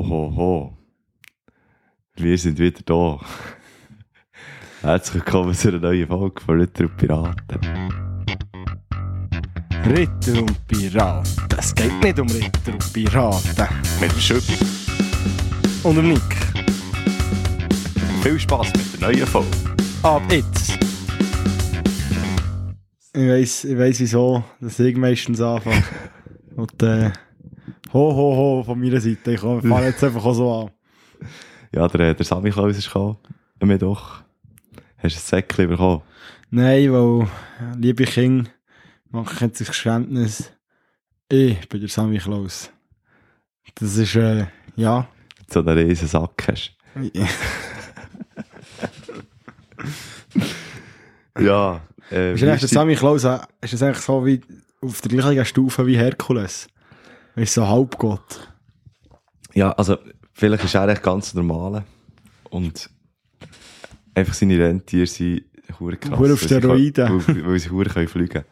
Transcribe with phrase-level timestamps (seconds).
[0.00, 0.78] Ho, ho, ho.
[2.16, 3.20] Wir sind wieder da.
[4.80, 7.60] Herzlich willkommen zu einer neuen Folge von Ritter und Piraten.
[9.84, 11.58] Ritter und Piraten.
[11.58, 13.66] Es geht nicht um Ritter und Piraten.
[14.00, 14.54] Mit dem Schüppi.
[15.82, 16.36] Und um Nick.
[18.22, 19.50] Viel Spass mit der neuen Folge.
[20.02, 20.78] Ab jetzt.
[23.12, 25.84] Ich weiss, ich weiss wieso, dass ich meistens anfange.
[26.56, 27.10] Und äh,
[27.92, 29.32] ho, ho, ho von meiner Seite.
[29.32, 30.70] Ich fange jetzt einfach auch so an.
[31.74, 33.16] Ja, der, der Sammy Klaus ist gekommen.
[33.60, 34.20] Am Mittwoch.
[34.98, 36.02] Hast du ein Säckchen bekommen?
[36.50, 37.28] Nein, weil,
[37.78, 38.50] liebe Kinder,
[39.10, 40.52] mache ich jetzt ein Geständnis.
[41.30, 42.70] Ich bin der Sammy Klaus.
[43.76, 45.06] Das ist, äh, ja.
[45.48, 46.72] So einen riesen Sack hast.
[51.38, 51.80] ja.
[52.10, 54.40] Äh, Ist der ist die- Sammy Klaus, äh, ist das eigentlich so wie
[54.82, 56.66] auf der gleichen Stufe wie Herkules?
[57.40, 58.52] Ist so Halbgott.
[59.54, 59.96] Ja, also,
[60.34, 61.84] vielleicht ist er echt ganz normal.
[62.50, 62.90] Und
[64.14, 65.44] einfach seine Rentiere sind
[65.78, 66.18] hure krass.
[66.18, 67.26] Hure auf Steroiden.
[67.26, 68.44] Weil, weil sie hure können fliegen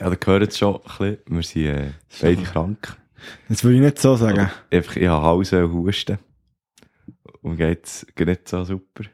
[0.00, 1.18] Ja, da gehört es schon ein bisschen.
[1.26, 2.96] Wir sind äh, beide krank.
[3.50, 4.50] Das würde ich nicht so sagen.
[4.70, 6.18] Einfach, ich habe Hause und Husten.
[7.42, 9.04] Und geht's geht nicht so super.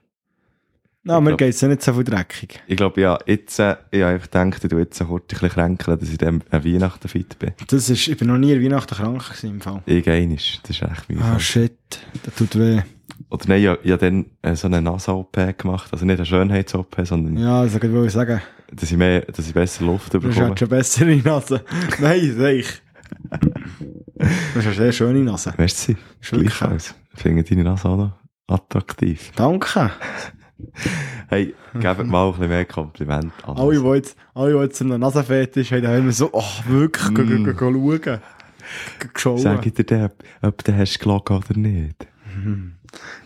[1.05, 2.61] Na, mir geht es ja nicht so viel dreckig.
[2.67, 6.19] Ich glaube, ja, jetzt, äh, ich habe gedacht, ich jetzt ein bisschen kränkeln, dass ich
[6.19, 7.53] dann an Weihnachten fit bin.
[7.69, 9.83] Das ist, ich bin noch nie an Weihnachten krank gewesen im Fall.
[9.87, 11.25] Ich einisch, das ist echt mühsam.
[11.37, 11.73] Ah, shit.
[12.25, 12.81] Das tut weh.
[13.31, 15.89] Oder nein, ich, ich habe dann äh, so eine Nase-OP gemacht.
[15.93, 18.43] Also nicht eine Schönheits-OP, sondern Ja, das wollte ich sagen.
[18.73, 20.49] dass, ich mehr, dass ich besser Luft Du hast bekomme.
[20.49, 21.65] halt schon bessere Nase.
[22.01, 22.83] Nein, sag ich.
[23.31, 24.27] Du
[24.57, 25.55] hast eine sehr schöne Nase.
[25.57, 25.67] Du,
[26.21, 26.41] Schön.
[26.41, 26.95] gleichfalls.
[27.15, 28.13] Ich finde deine Nase auch noch
[28.49, 29.31] attraktiv.
[29.37, 29.91] Danke.
[31.29, 33.57] Hey, gebt mal ein bisschen mehr Kompliment an.
[33.57, 37.25] Alle, die jetzt, alle, die jetzt einen Nasenfetisch haben, haben immer so, oh, wirklich, go,
[37.25, 38.19] go, go, go
[39.15, 39.39] schauen.
[39.39, 40.11] Sag ich dir dann,
[40.43, 42.07] ob du hast gelogen oder nicht.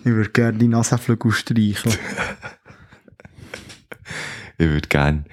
[0.00, 1.97] Ich würde gerne die Nasenflügel streicheln.
[4.58, 5.24] Ich würde gerne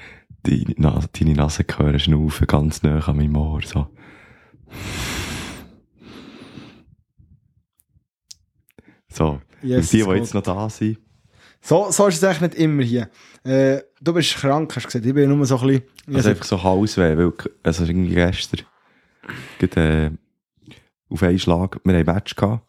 [0.43, 3.61] deine deine Nase hören, schnaufen, ganz nah an meinem Ohr.
[3.63, 3.87] So.
[9.09, 9.41] So.
[9.61, 10.97] Yes, Und die, die jetzt noch da sind,
[11.61, 13.09] So, so ist es eigentlich nicht immer hier.
[13.43, 15.05] Äh, du bist krank, hast du gesagt.
[15.05, 15.83] Ich bin nur so ein bisschen...
[16.15, 17.33] Also einfach so Halsweh, weil,
[17.63, 18.61] also irgendwie gestern,
[19.59, 19.81] gerade,
[20.67, 20.73] äh,
[21.13, 22.63] auf einen Schlag, wir haben ein Match gehabt,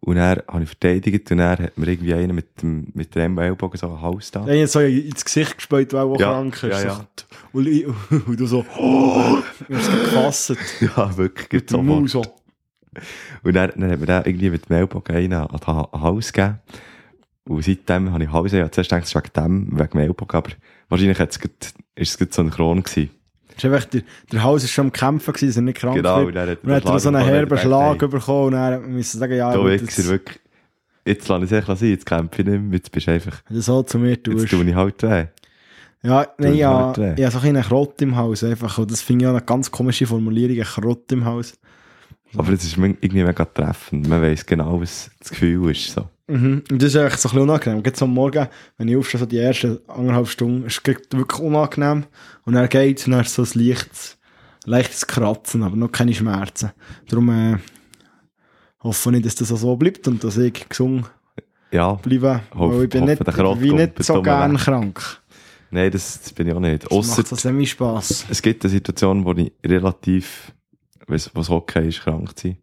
[0.00, 3.38] und er habe ich verteidigt, und er hat mir irgendwie einen mit dem, mit dem
[3.38, 4.40] Ellbogen so einen Hals da.
[4.40, 6.62] Habe so ins Gesicht gespielt, weil er auch Ja, krank ist.
[6.62, 7.06] ja, ja.
[7.52, 7.86] Und, ich,
[8.26, 9.38] und du so, oh,
[9.68, 10.56] du hast gefasst.
[10.80, 12.08] Ja, wirklich, geht sofort.
[12.10, 12.22] so.
[13.42, 16.32] Und dann, dann hat mir der irgendwie mit dem Ellbogen einen an den Ha- Hals
[16.32, 16.60] gegeben.
[17.46, 20.36] Und seitdem habe ich ich habe zuerst gedacht, es ist wegen dem, wegen dem Ellbogen,
[20.36, 20.50] aber
[20.88, 23.10] wahrscheinlich hat's grad, ist es gerade so ein Kron gewesen.
[23.48, 25.96] Das ist einfach, der, der Hals ist schon am Kämpfen gewesen, dass er nicht krank
[25.96, 26.28] Genau, wird.
[26.28, 28.52] und dann hat Und dann hat er so einen herben er Schlag gedacht, bekommen und
[28.52, 30.40] dann müssen sagen, ja, hey, du Wichser, das, wirklich,
[31.04, 33.60] jetzt lasse ich es sein, jetzt kämpfe ich nicht mehr, jetzt bist du einfach, du
[33.60, 34.48] so zu mir jetzt tust.
[34.48, 35.26] tue ich halt weh.
[36.02, 38.76] Ja, nein, ich ja, halt ich habe so ein einen Krott im Haus einfach.
[38.76, 41.54] Und das finde ich auch eine ganz komische Formulierung, ein Krott im Haus.
[42.36, 44.06] Aber es ist irgendwie mega treffend.
[44.06, 45.92] Man weiss genau, was das Gefühl ist.
[45.92, 46.08] So.
[46.26, 46.62] Mhm.
[46.70, 47.82] Und das ist eigentlich so ein bisschen unangenehm.
[47.94, 48.48] So am Morgen,
[48.78, 52.06] wenn ich aufstehe, so die ersten anderthalb Stunden, ist es wirklich unangenehm.
[52.44, 54.18] Und dann geht es und dann ist so ein leichtes,
[54.64, 56.70] leichtes Kratzen, aber noch keine Schmerzen.
[57.08, 57.58] Darum äh,
[58.82, 61.10] hoffe ich, dass das auch so bleibt und dass ich gesund
[61.70, 62.40] Ja, bleibe.
[62.54, 64.60] Hoffe- weil ich bin nicht, kommt nicht so zum gern Weg.
[64.60, 65.20] krank.
[65.70, 66.84] nein, das, das bin ich auch nicht.
[66.84, 68.26] Das Ausser, macht so semi-Spass.
[68.30, 70.52] es gibt eine Situation, wo ich relativ,
[71.06, 72.58] was okay ist, krank zu sein.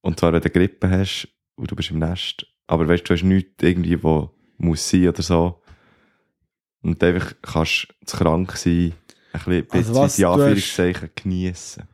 [0.00, 3.14] Und zwar, wenn du Grippe hast und du bist im Nest, aber weißt du, du
[3.14, 5.60] hast nichts irgendwie, wo muss sein oder so.
[6.82, 8.92] Und du einfach kannst zu krank sein,
[9.32, 11.84] ein bisschen, Also was, die du hast- Anführungszeichen geniessen.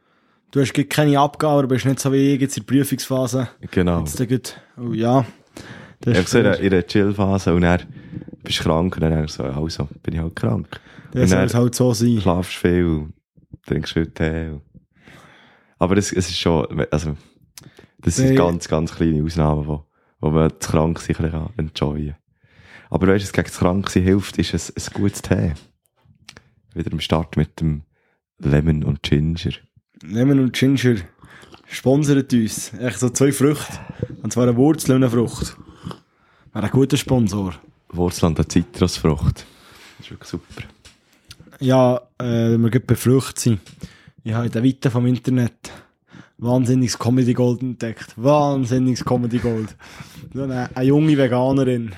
[0.50, 3.48] Du hast keine Abgabe, aber bist nicht so wie ich jetzt in der Prüfungsphase.
[3.70, 4.00] Genau.
[4.00, 5.24] Jetzt geht, oh ja.
[6.00, 7.82] Das Einfach so in einer, einer Chill-Phase und dann
[8.42, 10.80] bist du krank und dann denkst du so, also, bin ich halt krank.
[11.12, 12.20] das soll es halt so sein.
[12.20, 13.08] schlafst viel
[13.66, 14.58] trinkst viel Tee.
[15.78, 17.16] Aber es, es ist schon, also,
[17.98, 19.80] das sind ganz, ganz kleine Ausnahmen,
[20.20, 22.16] wo, man zu krank sein ein bisschen enjoyen kann.
[22.90, 25.52] Aber weißt du, was gegen das Kranksein hilft, ist ein, ein gutes Tee.
[26.74, 27.82] Wieder am Start mit dem
[28.38, 29.52] Lemon und Ginger.
[30.02, 30.96] Lemon und Ginger
[31.66, 32.72] sponsern uns.
[32.74, 33.78] Echt so zwei Früchte.
[34.22, 35.56] Und zwar eine Wurzel und eine Frucht.
[36.52, 37.54] Wäre ein guter Sponsor.
[37.90, 39.46] Wurzel an der Zitrusfrucht.
[39.98, 40.62] Das ist wirklich super.
[41.60, 43.60] Ja, äh, wenn wir gerade bei Früchten sind.
[44.24, 45.70] Ich habe in der Weite vom Internet
[46.40, 48.14] wahnsinniges Comedy Gold entdeckt.
[48.16, 49.76] Wahnsinniges Comedy Gold.
[50.32, 51.92] So eine, eine junge Veganerin.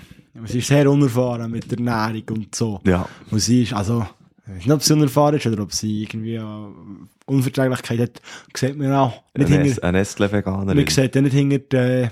[0.46, 2.80] Sie ist sehr unerfahren mit der Ernährung und so.
[2.84, 3.06] Ja.
[3.30, 4.06] Und sie ist, also,
[4.46, 6.42] ich weiß nicht, ob sie unerfahren ist oder ob sie irgendwie äh,
[7.26, 8.22] Unverträglichkeit hat,
[8.56, 10.74] sieht man auch nicht Ein, hinter, Nest- ein Nestle-Veganer.
[10.74, 11.58] man sieht ja nicht hinter
[12.02, 12.08] die,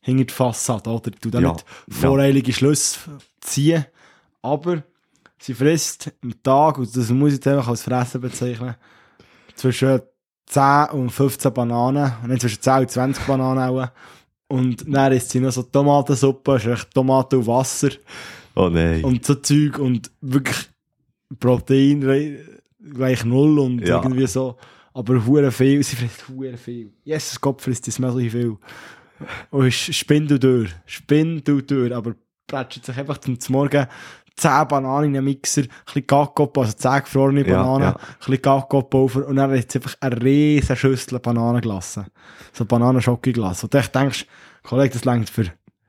[0.00, 1.10] hinter die Fassade, oder?
[1.20, 1.94] Du da Ja, nicht ja.
[1.94, 2.98] voreilige Schlüsse
[3.40, 3.84] ziehen.
[4.40, 4.82] Aber
[5.38, 8.76] sie frisst am Tag, und das muss ich jetzt einfach als Fressen bezeichnen,
[9.56, 10.00] zwischen
[10.46, 13.88] 10 und 15 Bananen, und nicht zwischen 10 und 20 Bananen auch.
[14.48, 17.90] Und dann isst sie noch so Tomatensuppe, ist echt Tomaten und Wasser
[18.54, 19.02] Oh nein.
[19.02, 20.68] und so Zeug und wirklich
[21.40, 22.00] Protein
[22.92, 23.96] gleich null und Ja.
[24.02, 24.56] irgendwie so.
[24.92, 26.92] Aber hure viel, sie frisst hure viel.
[27.02, 28.56] Jesus Gott frisst das so viel.
[29.50, 32.14] Und spinnt du durch, aber
[32.46, 33.86] plätscht sich einfach zum Morgen
[34.36, 37.90] 10 Bananen in einen Mixer, ein bisschen Kakao, also 10 gefrorene Ja, Bananen, ja.
[37.92, 42.06] ein bisschen Kakao-Pulver und dann hat sie einfach eine riesen Schüssel Bananen gelassen.
[42.52, 43.66] So Bananenschocke gelassen.
[43.66, 44.26] Und du denkst,
[44.62, 45.46] Kollege, das reicht für,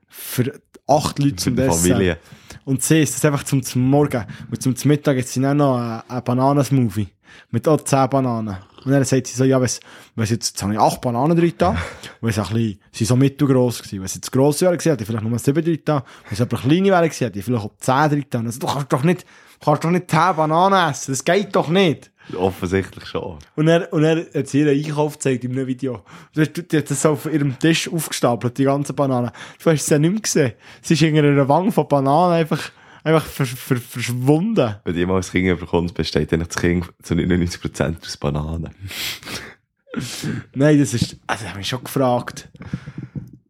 [0.08, 1.92] für acht Leute zum Dessert.
[1.92, 2.18] Familie.
[2.64, 4.24] Und sie isst das einfach zum, zum Morgen.
[4.50, 7.08] Und zum Mittag jetzt sie dann noch einen, einen Bananensmoothie.
[7.50, 8.56] Mit auch 10 Bananen.
[8.84, 9.80] Und dann sagt sie so, ja, was,
[10.14, 11.76] was jetzt, jetzt habe ich 8 Bananen drin da.
[12.20, 14.00] Und es auch ein bisschen, sie sind so mittelgross gewesen.
[14.00, 16.04] Wenn sie jetzt grosse wären hätte ich vielleicht nur 7 drin da.
[16.28, 18.40] Wenn sie aber kleine wären gewesen, hätte ich vielleicht auch 10 drin da.
[18.40, 19.26] Also, du kannst doch nicht,
[19.64, 21.12] kannst doch nicht 10 Bananen essen.
[21.12, 22.10] Das geht doch nicht.
[22.34, 23.38] Offensichtlich schon.
[23.54, 26.02] Und er, und er hat sie ihren Einkauf gezeigt in einem Video.
[26.34, 29.30] Du hast, die hat das auf ihrem Tisch aufgestapelt, die ganzen Bananen.
[29.62, 30.52] Du hast sie ja nicht mehr gesehen.
[30.82, 32.70] Sie ist in einer Wange von Bananen einfach,
[33.06, 34.76] einfach ver, ver, verschwunden.
[34.84, 38.74] Wenn jemals ein Kind bekommst, besteht eigentlich das Kind zu 99% aus Bananen.
[40.54, 42.48] Nein, das ist, also, ich habe mich schon gefragt.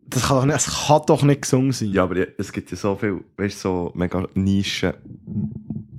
[0.09, 1.91] Das kann doch nicht, es kann doch nicht gesungen sein.
[1.91, 4.93] Ja, aber es gibt ja so viel, weißt du, so mega Nischen,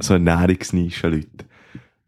[0.01, 1.45] so Ernährungsnischen-Leute.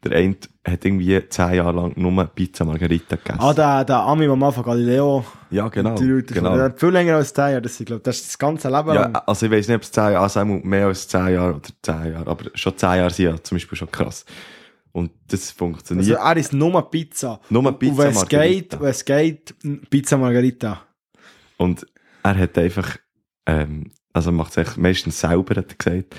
[0.04, 3.40] Der eine hat irgendwie 10 Jahre lang nur Pizza Margarita gegessen.
[3.42, 5.96] Ah, der, der Ami, der mal von Galileo, ja, genau.
[5.96, 6.56] die Leute, genau.
[6.56, 8.94] der hat viel länger als 10 Jahre, das, ich glaube, das ist das ganze Leben
[8.94, 11.69] Ja, also ich weiß nicht, ob es 10 Jahre, also mehr als 10 Jahre oder
[11.81, 14.25] 10 Jahre, aber schon 10 Jahre sind ja zum Beispiel schon krass.
[14.92, 16.18] Und das Also, funktioniert.
[16.19, 17.40] er ist nur Pizza.
[17.50, 18.78] Nur Pizza Und wenn es Margherita.
[18.78, 19.56] geht, wenn es geht,
[19.90, 20.81] Pizza Margarita.
[21.57, 21.86] Und
[22.24, 22.98] er hat einfach,
[23.45, 26.16] ähm, also macht es meistens selber, hat er gesagt.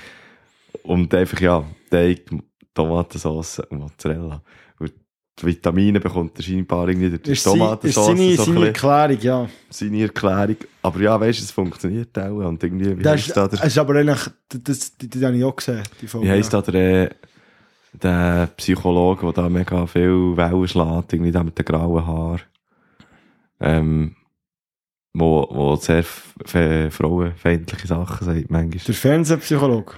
[0.83, 2.25] Und einfach, ja, Teig,
[2.73, 4.41] Tomatensauce und Mozzarella.
[4.79, 4.93] Und
[5.39, 8.53] die Vitamine bekommt er scheinbar irgendwie durch die Ist, sie, ist Tomatensauce seine, so ein
[8.53, 9.49] seine Erklärung, ja.
[9.69, 10.57] seine Erklärung.
[10.81, 12.47] Aber ja, weißt du, es funktioniert auch.
[12.47, 15.25] Und irgendwie, wie Das ist, da das der, ist aber eigentlich, das, das, die, die
[15.25, 16.27] habe ich auch gesehen, die Folge.
[16.27, 17.15] wie heisst da der, äh,
[17.93, 22.41] der Psychologe, der da mega viel Wellen schlägt, irgendwie der mit den grauen Haaren.
[23.59, 24.15] Ähm,
[25.13, 28.83] wo, wo sehr frauenfeindliche Sachen sagt, manchmal.
[28.85, 29.93] Der Fernsehpsychologe,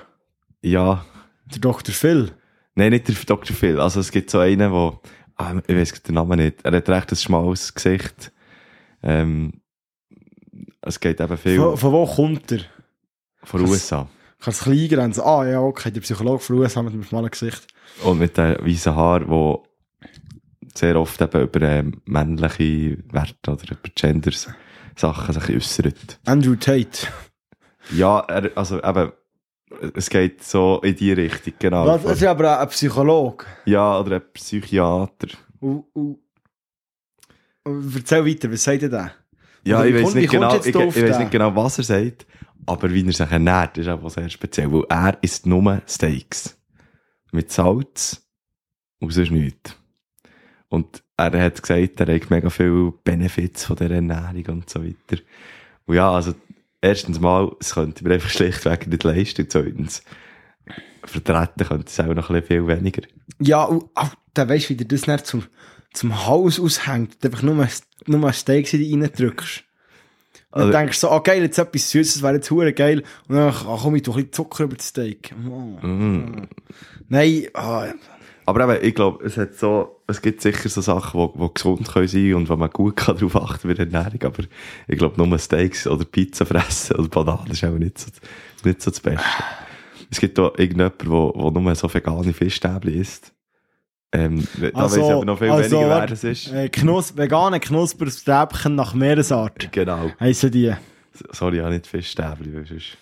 [0.61, 1.05] Ja,
[1.45, 1.93] der Dr.
[1.93, 2.31] Phil.
[2.75, 3.55] Nein, nicht der Dr.
[3.55, 3.79] Phil.
[3.79, 4.99] Also es gibt so einen, wo,
[5.35, 6.63] ah, ich weiß den Namen nicht.
[6.63, 8.31] Er hat recht ein schmales Gesicht.
[9.01, 9.61] Ähm,
[10.81, 12.61] es geht eben viel Von, von wo kommt er?
[13.43, 14.07] von USA.
[14.39, 15.21] Kann es klein grenzen?
[15.21, 17.67] Ah, ja, okay, der Psychologe von USA mit dem schmalen Gesicht.
[18.03, 19.65] Und mit den weißen Haaren, wo
[20.75, 24.49] sehr oft eben über ähm, männliche Werte oder über Genders
[24.95, 26.19] Sachen sich äußert.
[26.25, 27.07] Andrew Tate.
[27.91, 29.11] Ja, er, also eben,
[29.95, 31.85] es geht so in die Richtung, genau.
[31.85, 33.45] Was, das ist aber ein Psychologe.
[33.65, 35.29] Ja, oder ein Psychiater.
[35.59, 36.19] Und, und
[37.95, 39.11] erzähl weiter, was sagt er da?
[39.65, 42.25] Ja, Oder ich weiß nicht genau, ich, ich weiß nicht genau, was er sagt,
[42.65, 46.57] aber wie er sich ernährt, ist auch sehr speziell, weil er isst nur Steaks.
[47.31, 48.21] Mit Salz
[48.99, 49.75] und sonst nichts.
[50.69, 55.21] Und er hat gesagt, er hat mega viele Benefits von dieser Ernährung und so weiter.
[55.85, 56.33] Und ja, also,
[56.83, 60.03] erstens mal, es könnte mir einfach schlichtweg nicht leisten, zweitens,
[61.03, 63.01] vertreten könnte es auch noch ein bisschen viel weniger.
[63.39, 65.45] Ja, und oh, dann weisst du, wie dir das nicht zum,
[65.93, 67.23] zum Hals aushängt.
[67.25, 67.67] Einfach nur,
[68.05, 69.63] nur ein Steak in dich reindrückst.
[70.51, 73.03] Und dann Also- denkst du so, oh geil, jetzt etwas Süßes wäre jetzt hure geil.
[73.27, 75.33] Und dann ach, komm ich doch ein bisschen Zucker über das Steak.
[75.49, 75.85] Oh.
[75.85, 76.47] Mm.
[77.09, 77.87] Nein, ah,
[78.45, 81.87] Aber eben, ich glaube, es hat so, es gibt sicher so Sachen, die, die gesund
[81.91, 84.43] können sein und wo man gut kann darauf achten bei der Ernährung, aber
[84.87, 88.09] ich glaube, nur Steaks oder Pizza fressen oder Bananen ist auch nicht so,
[88.63, 89.25] nicht so das Beste.
[90.11, 93.33] Es gibt da irgendjemand, der, der nur so vegane Fischstäbchen isst.
[94.11, 96.51] Ähm, da Also- weiss ich aber noch viel also, weniger, wer das ist.
[96.53, 99.71] äh, Knus vegane Knusperstäbchen nach Meeresart.
[99.71, 100.11] Genau.
[100.19, 100.71] Heissen die?
[101.31, 102.97] Sorry, habe nicht Fischstäbchen, weil sonst...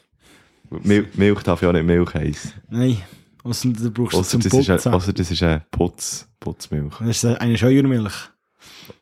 [1.18, 2.54] Milch darf ja auch nicht Milch heißen.
[2.70, 2.98] Nein.
[3.44, 4.90] Ausser du brauchst Ausser es zum das, ist Putzen.
[4.90, 6.94] ein, ausser das ist eine Putz, Putzmilch.
[7.00, 8.14] Das ist eine Scheuermilch.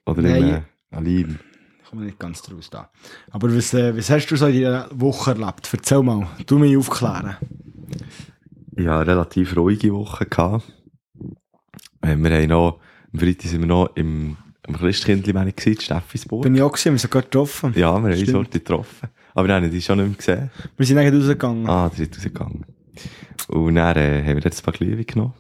[0.05, 0.43] Oder Nein.
[0.43, 1.39] eine Aline.
[1.83, 2.89] Ich komme nicht ganz draus da.
[3.31, 5.69] Aber was, äh, was hast du so in dieser Woche erlebt?
[5.71, 6.27] Erzähl mal.
[6.45, 7.35] Du mich aufklären.
[8.77, 10.71] ja, eine relativ ruhige Woche gehabt.
[12.01, 12.79] Äh, wir haben noch,
[13.11, 16.43] am Freitag sind wir noch im, im Christkindli, in Steffisburg.
[16.43, 17.73] Bin ich auch gesehen, wir haben sogar getroffen.
[17.75, 19.09] ja, wir haben uns dort getroffen.
[19.33, 20.51] Aber haben die schon nicht mehr gesehen.
[20.77, 21.67] Wir sind eigentlich rausgegangen.
[21.69, 22.65] Ah, der ist rausgegangen.
[23.47, 25.33] Und dann äh, haben wir dort ein paar Glühwein genommen.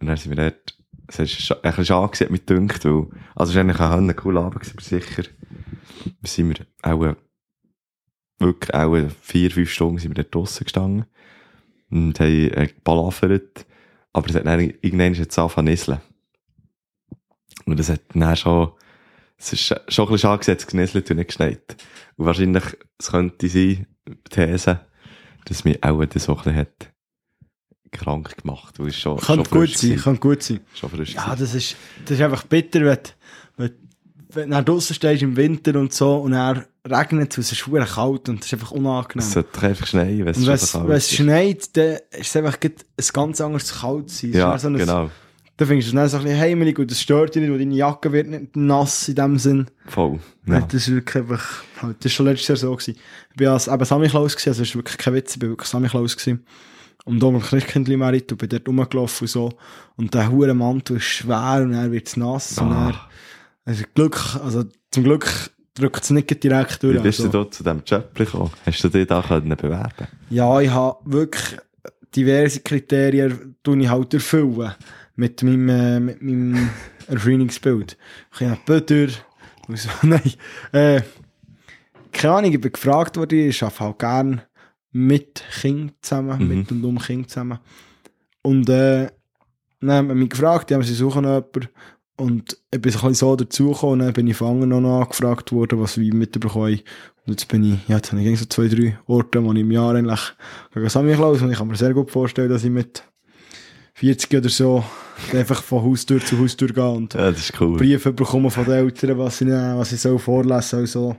[0.00, 0.76] Und dann sind wir dort
[1.08, 4.42] es ist ein bisschen schade gewesen, mit dünkt, weil, also es war eigentlich ein cooler
[4.42, 5.22] Abend, aber sicher,
[6.22, 7.16] sind wir auch,
[8.38, 11.06] wirklich auch vier, fünf Stunden sind wir dort draussen gestanden
[11.90, 13.66] und haben äh, balafert,
[14.12, 16.00] aber es hat dann irgendwann jetzt angefangen zu nieseln.
[17.66, 18.72] Und das hat dann schon,
[19.38, 21.76] es ist schon ein bisschen schade es genieselt und nicht geschneit.
[22.16, 22.64] Und wahrscheinlich,
[22.98, 23.86] es könnte sein,
[24.30, 24.80] These,
[25.46, 26.92] dass mich auch das so ein hat
[27.90, 30.60] krank gemacht, weil es schon, Kann schon gut sein, kann gut sein.
[30.74, 32.98] Schon frisch Ja, das ist, das ist einfach bitter, wenn,
[33.56, 33.70] wenn,
[34.30, 37.90] wenn du draussen stehst im Winter und so und dann regnet es, es ist verdammt
[37.90, 39.26] kalt und es ist einfach unangenehm.
[39.26, 42.58] Es sollte einfach schneien, wenn es schon wenn es, wenn schneit, dann ist es einfach
[42.62, 42.72] ein
[43.12, 44.30] ganz anderes kalt sein.
[44.30, 45.10] Es ist Ja, dann so genau.
[45.58, 47.58] Dann findest du es dann so ein bisschen heimelig und das stört dich nicht, weil
[47.58, 49.66] deine Jacke wird nicht nass in dem Sinn.
[49.86, 50.18] Voll.
[50.46, 50.60] Ja.
[50.60, 52.96] Das ist wirklich einfach, halt, das ist schon letztes Jahr so gewesen.
[53.30, 55.68] Ich bin als eben Samichlaus gewesen, also es ist wirklich kein Witz, ich bin wirklich
[55.70, 56.44] Samichlaus gewesen.
[57.06, 59.52] Und da mit Christkindli Merit und bin dort rumgelaufen und so.
[59.96, 63.08] Und der hure Mantel ist schwer und dann wird nass und dann, Ah,
[63.64, 65.26] also Glück, also zum Glück
[65.74, 66.96] drückt es nicht direkt durch.
[66.98, 67.30] wie bist also.
[67.32, 68.50] du da zu diesem Job gekommen?
[68.64, 71.58] Hast du dich da können bewerben Ja, ich habe wirklich
[72.14, 74.72] diverse Kriterien tue ich halt erfüllen.
[75.16, 76.70] Mit meinem, äh, mit meinem
[77.08, 77.96] Erscheinungsbild.
[78.34, 79.12] Ich habe Böder,
[79.68, 80.32] und so, nein,
[80.72, 81.00] äh,
[82.12, 84.42] keine Ahnung, ich bin gefragt worden, ich arbeite halt gern
[84.92, 86.48] mit Kindern zusammen, Mhm.
[86.48, 87.58] mit und um Kinder zusammen.
[88.42, 89.08] Und, äh,
[89.80, 91.68] dann haben sie mich gefragt, die haben sie suchen noch jemanden.
[92.18, 95.52] Und ich bin so ein so dazugekommen, und dann bin ich von anderen noch angefragt
[95.52, 96.80] worden, was wir mitbekommen.
[97.26, 99.70] Und jetzt bin ich, ja, jetzt habe ich so zwei, drei Orte, wo ich im
[99.70, 100.20] Jahr eigentlich
[100.72, 103.02] gegen Samichlaus und ich kann mir sehr gut vorstellen, dass ich mit
[103.96, 104.84] 40 oder so
[105.32, 107.78] einfach von Haustür zu Haustür gehe und Ja, ist cool.
[107.78, 110.86] Briefe bekomme von den Eltern, was ich, nehmen, was ich soll vorlesen soll.
[110.86, 111.16] So.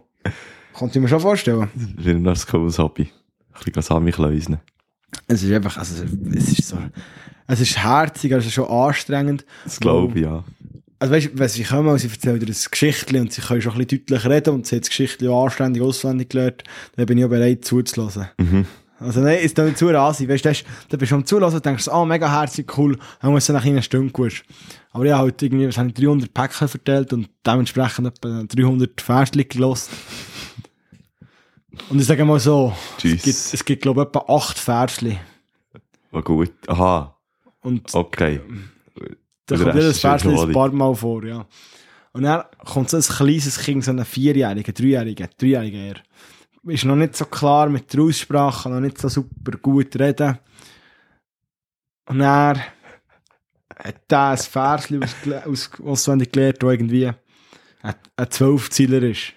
[0.73, 1.69] Konnte ich mir schon vorstellen.
[2.23, 3.09] Das ist ein cooles Hobby.
[3.53, 4.59] Ein bisschen Sami kleusen.
[5.27, 6.03] Es ist einfach, also,
[6.35, 6.77] es ist so,
[7.47, 9.43] es ist herzig, also schon anstrengend.
[9.63, 10.43] Das glaube ich, ja.
[10.99, 13.61] Also weißt du, wenn sie kommen und sie erzählen dir ein Geschichtchen und sie können
[13.61, 16.63] schon ein bisschen deutlich reden und sie hat das Geschichtchen auch anständig auswendig gelernt,
[16.95, 18.27] dann bin ich auch bereit zuzulassen.
[18.37, 18.65] Mhm.
[18.99, 20.53] Also nein, ist nicht zu rasig, weißt du,
[20.89, 23.63] da bist du am Zulassen und denkst, ah, mega herzig, cool, dann muss es nach
[23.63, 24.43] einer Stunde gut.
[24.91, 28.99] Aber ich habe halt irgendwie, was habe ich, 300 Päckchen verteilt und dementsprechend etwa 300
[28.99, 29.91] Versli gelost.
[31.89, 35.19] Und ich sage mal so, es gibt, es gibt glaube ich etwa 8 Versli.
[36.09, 36.53] War gut.
[36.67, 37.15] Aha,
[37.61, 38.41] Und okay.
[39.45, 41.45] Da kommt jedes Versli ein paar Mal vor, ja.
[42.13, 45.95] Und dann kommt so ein kleines Kind, so ein Vierjähriger, Dreijähriger, Dreijähriger eher.
[46.67, 50.37] Ist noch nicht so klar mit der Aussprache, kann noch nicht so super gut reden.
[52.09, 52.59] Und dann
[53.77, 59.33] hat er ein ausgele- aus, auswendig gelernt, das irgendwie ein, ein Zwölfzieler ist.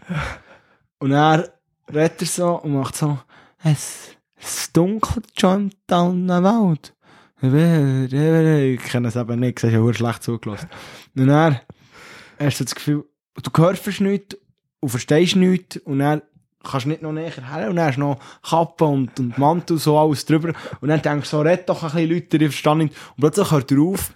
[0.99, 1.44] Und dann
[1.92, 3.18] redet er so und macht so,
[3.62, 6.94] es, es dunkelt schon da in der Welt.
[7.42, 10.68] Ich kenne es eben nicht, ich habe schlecht zugelassen.
[11.16, 14.37] Und hast du das Gefühl, du hörst nichts
[14.80, 16.22] und verstehst nichts und dann
[16.62, 19.78] kannst nicht noch näher her und dann hast du noch Kappe und, und Mantel und
[19.78, 22.94] so alles drüber und dann denkst du so, red doch ein bisschen Leute, verstehe nicht.
[23.16, 24.12] Und plötzlich hört er auf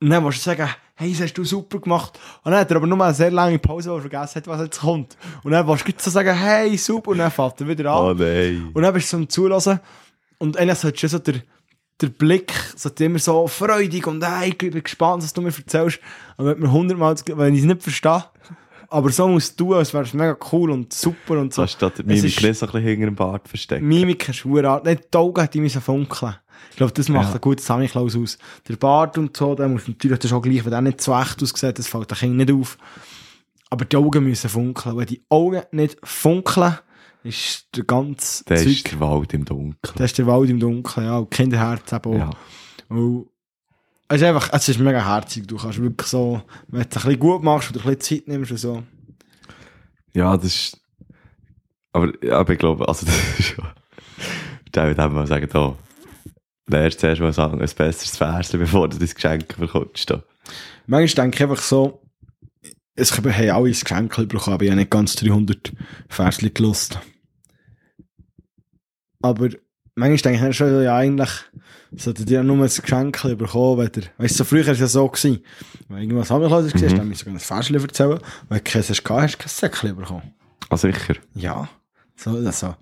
[0.00, 2.18] und dann willst du sagen, hey, das hast du super gemacht.
[2.42, 4.60] Und dann hat er aber nur eine sehr lange Pause, wo er vergessen hat, was
[4.60, 5.16] jetzt kommt.
[5.42, 8.04] Und dann willst du so sagen, hey, super, und dann fährt er wieder an.
[8.04, 8.70] Oh nein.
[8.72, 9.80] Und dann bist du so am Zulassen.
[10.38, 11.34] Und eigentlich solltest du so der,
[12.00, 16.00] der Blick sollte immer so freudig und hey, ich bin gespannt, was du mir erzählst.
[16.36, 18.24] Aber wenn mir hundertmal, wenn ich es nicht verstehe,
[18.90, 21.62] aber so musst du als wäre es mega cool und super und so.
[21.62, 23.82] So statt der Es Mimik ist- so ein bisschen hinter dem Bart versteckt.
[23.82, 24.84] Mimik ist Art.
[24.84, 26.34] Nicht die Augen, die müssen funkeln.
[26.70, 27.34] Ich glaube, das macht Ja.
[27.36, 28.38] ein gutes Samichlaus aus.
[28.68, 31.42] Der Bart und so, der muss natürlich das auch gleich, wenn der nicht so echt
[31.42, 32.76] aussieht, das fällt dem Kind nicht auf.
[33.70, 34.96] Aber die Augen müssen funkeln.
[34.96, 36.74] Wenn die Augen nicht funkeln,
[37.22, 39.94] ist der ganze Der Zeug, ist der Wald im Dunkeln.
[39.96, 42.18] das ist der Wald im Dunkeln, ja, und Kinderherz eben auch.
[42.18, 42.30] Ja.
[42.88, 43.26] Und
[44.10, 45.46] es ist einfach, es ist mega herzig.
[45.46, 48.28] Du kannst wirklich so, wenn du es ein bisschen gut machst oder ein bisschen Zeit
[48.28, 48.82] nimmst und so.
[50.14, 50.80] ja, das ist...
[51.92, 53.64] Aber, aber ich glaube, also das ist schon...
[54.74, 55.76] Der würde eben mal sagen, da...
[56.66, 60.10] Lernst zuerst mal sagen, ein besseres Vers, bevor du dein Geschenk bekommst.
[60.10, 60.22] Da.
[60.86, 62.02] Manchmal denke ich einfach so,
[62.94, 65.72] es haben alle ein Geschenk bekommen, aber ich habe nicht ganz 300
[66.08, 66.98] Versli gelost.
[69.22, 69.50] Aber
[69.94, 71.30] manchmal denke ich schon, so, ja, eigentlich
[71.96, 74.86] solltet ihr nur ein Geschenk bekommen, wenn ihr, weißt du, so früher war es ja
[74.86, 75.40] so gewesen.
[75.88, 76.96] Wenn irgendwas Hamilton war, Mhm.
[76.96, 78.18] dann musst du ein Versli erzählen.
[78.48, 80.34] Wenn du keins hast, hast du kein Säckchen bekommen.
[80.68, 81.14] Ah, sicher.
[81.34, 81.68] Ja,
[82.16, 82.74] so, also,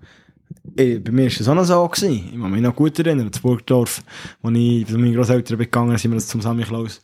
[0.77, 1.87] eh, bei mir war es auch noch so.
[1.87, 2.29] Gewesen.
[2.33, 4.03] Ich kann mich noch gut erinnern, zu Burgdorf,
[4.41, 7.01] wo ich mit meinen Grosseltern bin gegangen sind wir das zum Samichlaus.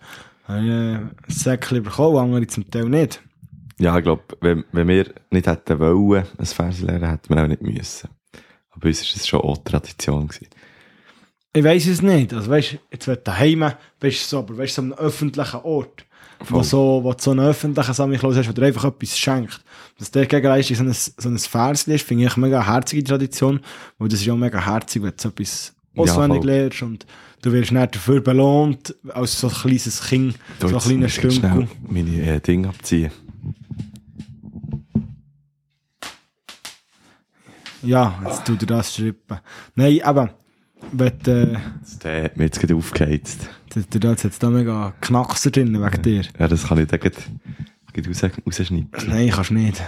[0.47, 3.21] Habe ich äh, ein Säckchen bekommen, andere zum Teil nicht.
[3.79, 7.47] Ja, ich glaube, wenn, wenn wir nicht hätten wollen, ein Vers lernen, hätten wir auch
[7.47, 8.09] nicht müssen.
[8.69, 10.27] Aber bei uns war das schon auch Tradition.
[10.27, 10.47] Gewesen.
[11.55, 12.33] Ich weiß es nicht.
[12.33, 16.05] Also, weißt, jetzt wird daheim, bist du so, aber weißt du, so einem öffentlichen Ort,
[16.49, 19.61] wo, so, wo du so einen öffentlichen Samichlaus hast, wo dir einfach etwas schenkt.
[19.97, 23.61] Dass der Gegenleistung so ein, so ein Vers ist, finde ich eine mega herzige Tradition,
[23.97, 26.47] weil das ist auch mega herzig, wenn du so etwas Ja, auswendig voll.
[26.47, 27.05] lernst und
[27.41, 31.69] du wirst nicht dafür belohnt, als so ein kleines Kind, Du, so ein kleiner Stünkel.
[31.87, 33.11] meine äh, Dinge abziehen.
[37.81, 39.37] Ja, jetzt tut er das schrippen.
[39.75, 40.31] Nein, aber,
[40.91, 43.49] wenn Das, Der hat mir jetzt gerade aufgeheizt.
[43.75, 46.23] äh, du da jetzt da mega Knackser drin wegen dir.
[46.39, 47.15] Ja, das kann ich dann gerade
[48.07, 48.89] raus, rausschneiden.
[49.07, 49.81] Nein, kannst nicht.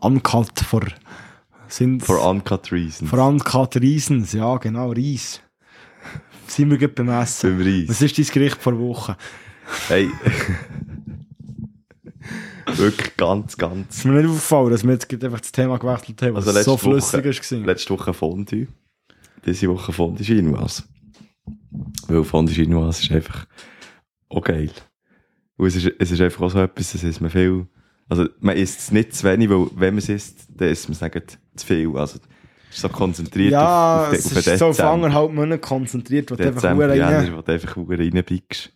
[0.00, 0.82] Uncut for,
[1.68, 3.10] sind, For uncut reasons.
[3.10, 5.40] for uncut reasons, ja, genau, Reis.
[6.46, 7.58] Sind wir gut beim Essen.
[7.58, 7.88] Beim Reis.
[7.88, 9.16] Was ist dein Gericht vor Woche?
[9.88, 10.08] Hey.
[12.76, 13.98] Wirklich ganz, ganz.
[13.98, 16.72] ist mir nicht aufgefallen, dass wir jetzt einfach das Thema gewechselt haben, was Also so
[16.72, 17.42] letzte flüssig Woche- ist.
[17.42, 17.64] gewesen.
[17.64, 18.66] Letzte Woche Fondue.
[19.46, 20.82] Diese Woche Fondue Chinoise.
[22.08, 23.46] Weil Fondue Chinoise ist einfach
[24.28, 24.70] auch geil.
[25.56, 27.66] Und es ist, es ist einfach auch so etwas, das isst man viel.
[28.08, 30.94] Also, man isst es nicht zu wenig, weil, wenn man es isst, dann isst man
[30.94, 31.96] es nicht zu viel.
[31.96, 32.18] Also,
[32.70, 36.30] es ist so konzentriert Ja, auf, auf, es auf ist so auf anderthalb Monate konzentriert,
[36.30, 37.36] wo du einfach Januar, rein...
[37.36, 38.72] wo du einfach reinbiegst.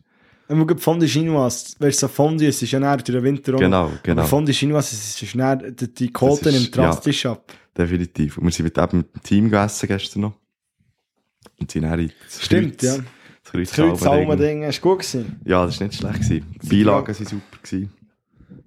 [0.49, 3.23] Wenn man gerade Fondue Chinoise, weißt du, so Fondue, es ist ja näher durch den
[3.23, 3.61] Winter auch.
[3.61, 4.23] Genau, genau.
[4.23, 7.53] Aber Fondue Chinoise, es ist näher, die, ist- nimmt drastisch ab.
[7.77, 8.39] Definitiv.
[8.39, 10.40] Und wir sind mit, eben mit dem Team gegessen gestern noch.
[11.59, 13.05] Und sind dann das Stimmt, Kreuz- ja.
[13.43, 15.41] Das Kreuz Das Kreuzsalmen-Ding, ist gut gewesen.
[15.45, 16.21] Ja, das war nicht schlecht.
[16.21, 16.47] Gewesen.
[16.63, 17.59] Die Beilagen waren super.
[17.63, 17.93] Gewesen.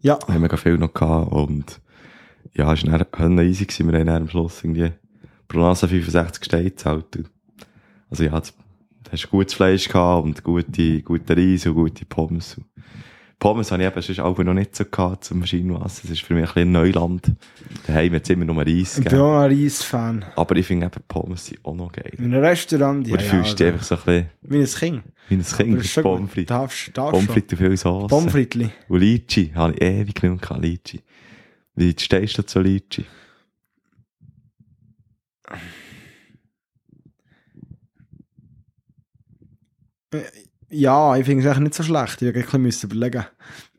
[0.02, 0.20] Ja.
[0.26, 1.80] Wir haben mega viel noch gehabt und
[2.54, 3.92] ja, es war dann easy gewesen.
[3.92, 4.92] Wir haben am Schluss irgendwie
[5.48, 7.24] pro Nase 65 Steine gezahlt.
[8.10, 8.42] Also ja,
[9.12, 12.58] hast gutes Fleisch gehabt und gute, gute Reis und gute Pommes.
[12.58, 12.66] Und
[13.44, 16.04] Pommes habe ich eben sonst auch noch nicht so gehabt zum Maschinenwasser.
[16.04, 17.34] Das ist für mich ein bisschen Neuland.
[17.86, 19.22] Daheim hat es immer nur Reis Ich bin gegeben.
[19.22, 20.26] auch ein Reis-Fan.
[20.38, 22.14] Aber ich finde eben Pommes sind auch noch geil.
[22.18, 24.66] In einem Restaurant, ja, Und du ja, fühlst dich einfach so ein bisschen wie ein
[24.66, 25.04] Kind.
[25.28, 25.86] wie ein Kind.
[25.86, 26.48] schon Pommes frites.
[26.48, 28.10] Darfst, darfst Pommes frites und viel Sauce.
[28.10, 28.70] Pommes frites.
[28.88, 31.02] Und Litchi, habe ich ewig genug gehabt, Litchi.
[31.76, 33.06] Wie stehst du zu Litchi?
[40.74, 42.22] Ja, ich finde es eigentlich nicht so schlecht.
[42.22, 43.26] Ich hätte ein bisschen überlegen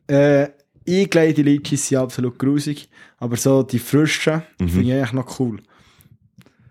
[0.07, 0.47] äh,
[0.87, 4.69] Eingelegte Litchis sind absolut grusig, aber so die frischen Mhm.
[4.69, 5.59] finde ich eigentlich noch cool.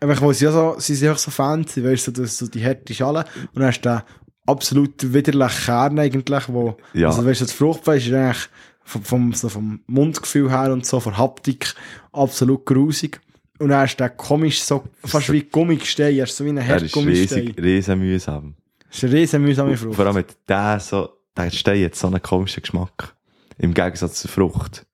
[0.00, 2.46] Einfach, weil sie, ja so, sie sind einfach so fancy, weißt du, so, das- so
[2.46, 4.02] die harte Schale und dann hast du den
[4.46, 7.08] absolut widerlichen Kern eigentlich, wo, Ja.
[7.08, 8.48] also weißt du, das Fruchtfleisch ist eigentlich
[8.84, 11.74] vom, vom, so vom Mundgefühl her und so, von Haptik
[12.12, 13.20] absolut grusig.
[13.58, 16.76] Und dann hast du den komisch so, fast wie Gummigestein, hast so wie einen Er
[16.76, 17.38] ist Herdgummigestein.
[17.48, 18.54] riesig, riesen mühsam.
[18.94, 19.96] Das ist eine riesen mühsame Frucht.
[19.96, 23.14] Vor allem mit der so, der Stein hat so einen komischen Geschmack.
[23.58, 24.86] Im Gegensatz zur Frucht.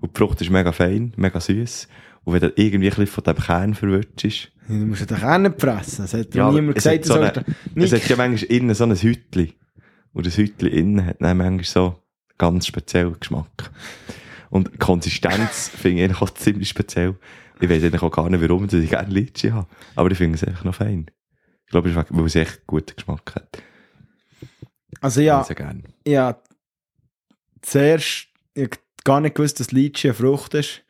[0.00, 1.88] Und die Frucht ist mega fein, mega süß.
[2.24, 5.16] Und wenn du irgendwie ein bisschen von dem Kern verwirrt ist, Ja, Du musst den
[5.18, 6.02] Kern nicht fressen.
[6.02, 6.98] Das hat Ja, niemand es gesagt.
[6.98, 9.54] hat so eine- es hat ja manchmal innen so ein Hütli.
[10.12, 12.02] Und das Hütli innen hat dann manchmal so
[12.36, 13.70] ganz speziellen Geschmack.
[14.50, 17.16] Und die Konsistenz finde ich eigentlich auch ziemlich speziell.
[17.60, 19.66] Ich weiß eigentlich auch gar nicht, warum dass ich gerne Litchi habe.
[19.96, 21.06] Aber ich finde es einfach noch fein.
[21.68, 23.62] Ich glaube, weil es echt guten Geschmack hat.
[25.02, 25.82] Also Ich ja, gerne.
[26.06, 26.42] ja,
[27.60, 28.70] zuerst ich
[29.04, 30.82] gar nicht gewusst, dass Litchi eine Frucht ist,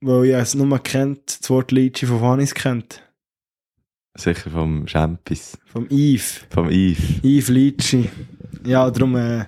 [0.00, 3.02] weil ich es nur kennt, das Wort Litchi von Vanis kennt.
[4.16, 5.58] Sicher vom Champis.
[5.66, 6.46] Vom Yves.
[6.48, 7.20] Vom Yves.
[7.24, 8.08] Yves Litchi.
[8.64, 9.46] Ja, darum äh,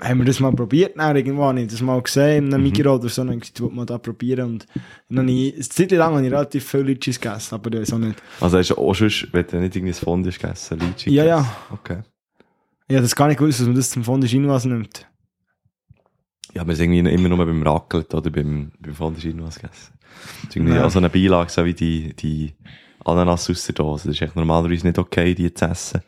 [0.00, 0.96] haben wir das mal probiert.
[0.96, 2.70] Dann irgendwann habe ich das mal gesehen in einem Mhm.
[2.70, 3.24] Migros oder so.
[3.24, 4.44] Dann gesagt, mal da probieren.
[4.50, 4.66] Und
[5.08, 8.22] dann ich, eine Zeit lang habe ich relativ viel Litchis gegessen, aber weiß auch nicht.
[8.40, 11.56] Also hast du auch schon, wenn du nicht Fondue hast gegessen, Litchi Ja, ja.
[11.72, 11.98] Okay.
[12.88, 15.06] Habe das gar nicht gewusst, dass man das zum Fondue Chinoise nimmt.
[16.54, 19.92] Ja, wir sind irgendwie immer nur beim Raclette oder beim, beim Fondue Chinoise gegessen.
[19.98, 20.86] Das ist irgendwie Ja.
[20.86, 22.54] auch so eine Beilage, so wie die, die
[23.04, 24.08] Ananas aus der Dose.
[24.08, 26.00] Das ist echt normalerweise nicht okay, die zu essen.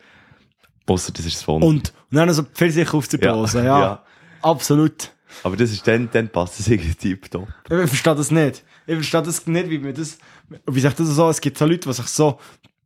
[0.88, 1.68] Ausser das ist das Fondue.
[1.68, 3.80] Und, und dann so Pfirsich auf der Dose, ja.
[3.80, 4.02] ja.
[4.42, 5.12] Absolut.
[5.42, 7.48] Aber das ist dann, dann passt es irgendwie tiptop.
[7.64, 8.64] Ich verstehe das nicht.
[8.86, 10.18] Ich verstehe das nicht, wie man das,
[10.66, 12.38] wie sich das so, es gibt so Leute, die sich so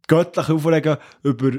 [0.07, 1.53] göttlich aufregen über,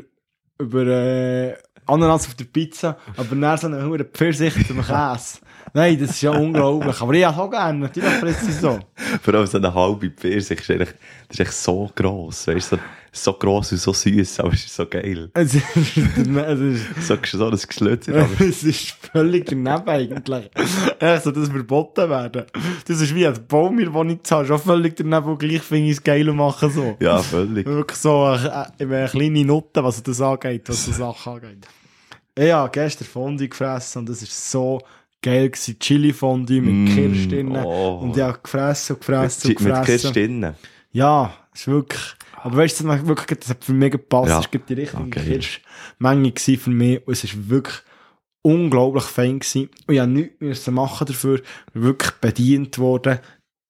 [0.60, 5.40] über, äh, Ananas auf der Pizza, aber dann so hohen Pfirsich zum Käse.
[5.76, 7.02] Nein, das ist ja unglaublich.
[7.02, 8.80] Aber ich habe auch gerne, natürlich so.
[9.24, 10.90] Vor allem so eine halbe Pfirsich ist eigentlich,
[11.28, 12.46] das ist echt so gross.
[12.46, 12.82] Weißt du, so,
[13.12, 15.32] so gross und so süß, aber es ist so geil.
[15.34, 20.52] Es ist, es ist, So, so ein Geschlötzer, aber es ist völlig daneben eigentlich.
[21.00, 22.46] Echt so, das verboten werden.
[22.88, 25.98] Das ist wie ein Baum, den ich zahle, schon völlig daneben und gleich finde ich
[25.98, 26.98] es geil und mache so.
[27.00, 27.66] ja, völlig.
[27.66, 31.68] Wirklich so eine, eine kleine Note, was das angeht, was so Sachen angeht.
[32.54, 34.82] Habe gestern Fondue gefressen und das war so
[35.24, 35.50] geil.
[35.50, 35.80] gewesen.
[35.80, 37.52] Chili-Fondue mit Mm, Kirsch drin.
[37.58, 38.00] oh.
[38.04, 40.02] Und ich habe gefressen und gefressen Mit, und mit gefressen.
[40.02, 40.56] Kirsch drinnen.
[40.92, 42.02] Ja, es ist wirklich...
[42.44, 44.30] Aber weißt du, das hat wirklich, das hat für mich gepasst.
[44.30, 44.40] Ja.
[44.42, 45.24] Es gibt die richtige Okay.
[45.24, 47.08] Kirschmenge für mich.
[47.08, 47.78] Und es ist wirklich
[48.42, 49.70] unglaublich fein gewesen.
[49.88, 51.42] Und ich habe nichts müssen machen dafür.
[51.74, 53.20] Wirklich bedient worden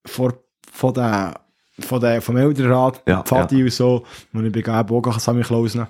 [0.04, 0.34] vor,
[0.70, 1.40] von der,
[1.78, 4.04] von der, vom Elternrat, Ja, Pfadi und so.
[4.32, 5.86] Und ich bin eben auch Sammy Klaus nehmen.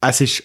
[0.00, 0.42] Es ist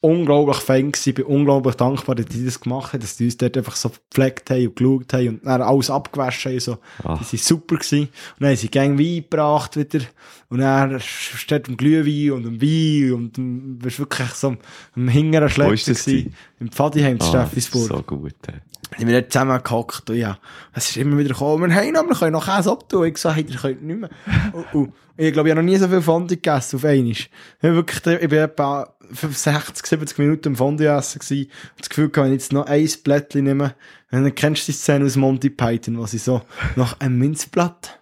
[0.00, 1.08] unglaublich fein gewesen.
[1.10, 3.90] Ich bin unglaublich dankbar, dass die das gemacht haben, dass die uns dort einfach so
[3.90, 6.60] gepflegt haben und geschaut haben und dann alles abgewaschen haben.
[6.60, 6.72] So.
[7.02, 7.18] Ah.
[7.18, 8.02] Die waren super gewesen.
[8.02, 10.04] Und dann haben sie gang Wein gebracht wieder.
[10.48, 14.58] Und dann steht am Glühwein und am Wein und du bist wirklich so am,
[14.94, 16.34] am Schleppen gewesen.
[16.60, 17.88] Im Pfadiheim, in Ah, Steffisburg.
[17.88, 18.34] So gut.
[18.46, 18.54] ey.
[18.98, 20.38] Sind wir dort zusammengehockt und ja,
[20.72, 23.06] es ist immer wieder gekommen, wir haben noch, wir können noch Käse abtun.
[23.06, 24.10] Ich gesagt, hey, ihr könnt nicht mehr.
[24.52, 27.10] und, und, ich glaube, ich habe noch nie so viel Fondue gegessen auf einmal.
[27.10, 27.30] Ich
[27.60, 32.08] bin wirklich, ich bin etwa 60, 70 Minuten im Fondue essen gewesen und das Gefühl
[32.08, 33.74] gehabt, wenn ich jetzt noch ein Blättchen nehme,
[34.10, 36.42] dann kennst du die Szene aus Monty Python, wo sie so
[36.76, 38.00] nach einem Minzblatt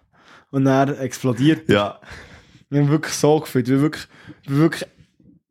[0.51, 1.99] und dann explodiert Ja.
[2.69, 3.67] ich habe wirklich so gefühlt.
[3.67, 4.07] Ich wirklich,
[4.43, 4.85] ich wirklich,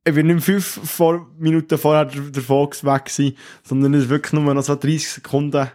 [0.05, 4.63] ich bin nicht fünf vor, Minuten vorher davon weg gewesen, sondern es wirklich nur noch
[4.63, 5.69] so 30 Sekunden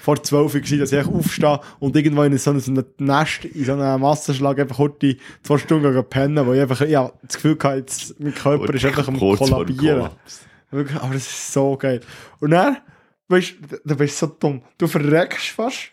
[0.00, 4.00] vor 12 Uhr dass ich aufstehe und irgendwo in so einem Nest, in so einem
[4.00, 8.34] Massenschlag einfach heute zwei Stunden pennen, wo ich einfach, ja, das Gefühl hatte, jetzt, mein
[8.34, 10.10] Körper ist einfach am Kollabieren.
[10.70, 12.00] Wirklich, aber das ist so geil.
[12.38, 12.78] Und dann,
[13.28, 14.62] weißt du, da bist du so dumm.
[14.78, 15.90] Du verreckst fast.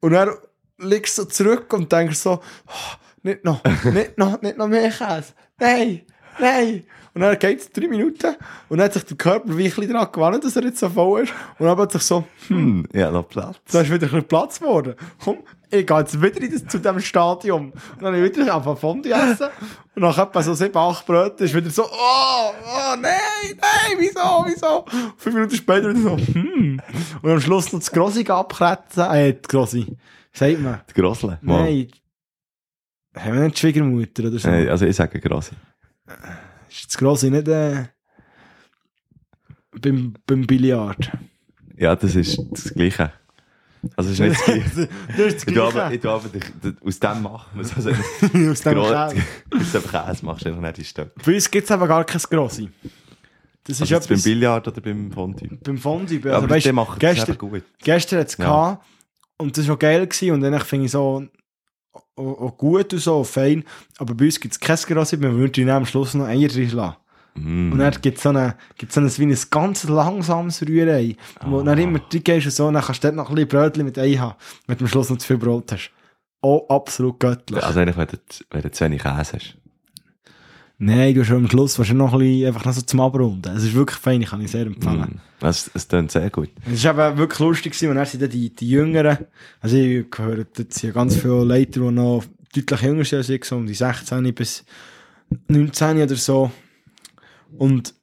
[0.00, 0.30] Und dann
[0.78, 4.90] liegst du so zurück und denkst so, oh, nicht noch, nicht noch, nicht noch mehr
[4.90, 5.32] Käse.
[5.58, 6.02] Nein,
[6.38, 6.84] nein.
[7.14, 8.36] Und dann geht es drei Minuten
[8.70, 11.32] und dann hat sich der Körper bisschen daran gewandt, dass er jetzt so voll ist.
[11.58, 13.58] Und dann hat sich so, hm, Hm, ja, noch Platz.
[13.70, 14.94] da ist wieder ein bisschen Platz geworden.
[15.22, 15.38] Komm,
[15.70, 17.70] ich gehe jetzt wieder das, zu diesem Stadion.
[17.72, 19.48] Und dann habe ich wieder angefangen Fondue essen.
[19.94, 23.12] Und nach etwa so sieben, acht Brötchen ist wieder so, oh, oh, nein,
[23.60, 24.84] nein, wieso, wieso?
[25.18, 26.80] Fünf Minuten später wieder so, hm.
[27.20, 29.96] Und am Schluss noch das Grossi abkretzen, äh, das Grossi.
[30.32, 30.80] Sagt man?
[30.88, 31.38] Die Grossle.
[31.42, 31.88] Nein.
[33.14, 34.48] Haben wir nicht Schwiegermutter oder so?
[34.48, 35.52] Nein, also ich sage Grossi.
[36.72, 37.84] Ist das Grossi nicht, äh,
[39.80, 41.10] beim, beim Billard?
[41.76, 43.12] Ja, das ist das Gleiche.
[43.96, 44.88] Also es ist nicht das Gleiche.
[45.08, 45.94] das ist Ich das Gleiche.
[45.94, 47.74] ich glaube, dich- aus dem machen wir es.
[47.74, 47.90] Also,
[48.50, 49.22] Aus dem Käse.
[49.54, 51.12] aus dem Käse machst du einfach nicht die Stöcke.
[51.24, 52.68] Bei uns gibt es aber gar kein Grossi.
[53.64, 55.48] Das ist Also jetzt beim etwas Billard oder beim Fondue?
[55.62, 56.18] beim Fondue.
[56.18, 57.62] Ja, Also, aber weißt, die machen das gestern, eben gut.
[57.82, 58.80] gestern hat es Ja.
[59.38, 61.26] und das war geil gewesen, und dann finde ich so
[62.16, 63.64] auch, gut und so, fein.
[63.98, 66.96] Aber bei uns gibt es kein Grossi, wir würden am Schluss noch Eier drin lassen.
[67.34, 67.72] Mm.
[67.72, 71.60] Und dann gibt es so, eine, gibt's so ein, wie ein ganz langsames Rührei, wo
[71.60, 71.62] Ah.
[71.64, 73.84] dann immer drin gehst und so, und dann kannst du dort noch ein bisschen Brötchen
[73.84, 74.34] mit Ei haben,
[74.66, 75.90] wenn du am Schluss noch zu viel Brot hast.
[76.42, 77.62] Auch absolut göttlich.
[77.62, 78.16] Also eigentlich, wenn du,
[78.50, 79.56] wenn du zu wenig Käse hast.
[80.84, 83.56] Nein, du hast am Schluss wahrscheinlich noch ein bisschen, einfach noch so zum Abrunden.
[83.56, 85.20] Es ist wirklich fein, ich kann ich sehr empfehlen.
[85.40, 85.46] Mm.
[85.46, 86.50] Es, es klingt sehr gut.
[86.72, 89.18] Es war eben wirklich lustig, gewesen, und dann sind die, die Jüngeren,
[89.60, 93.44] also ich höre jetzt hier ganz viele Leute, die noch deutlich jünger sind als ich,
[93.44, 94.64] so um die 16 bis
[95.46, 96.50] 19 oder so.
[97.58, 97.94] Und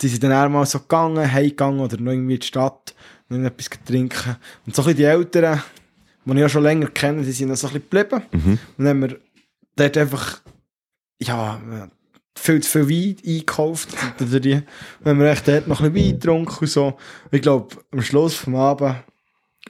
[0.00, 2.94] die sind dann auch mal so gegangen, heimgegangen oder noch irgendwie in die Stadt,
[3.28, 4.36] noch etwas trinken.
[4.64, 5.60] Und so ein bisschen die Älteren,
[6.24, 8.22] die ich ja schon länger kenne, die sind dann so ein bisschen geblieben.
[8.32, 8.58] Mhm.
[8.78, 9.18] Und dann haben wir
[9.76, 10.40] dort einfach,
[11.20, 11.60] ja,
[12.38, 13.88] viel zu viel Wein eingekauft.
[14.20, 14.62] Oder die,
[15.00, 16.96] wenn wir echt dort noch ein bisschen Wein getrunken und so.
[17.30, 18.96] Ich glaube, am Schluss vom Abend,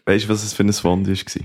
[0.05, 1.43] Weißt du, was es für ein Fondue war?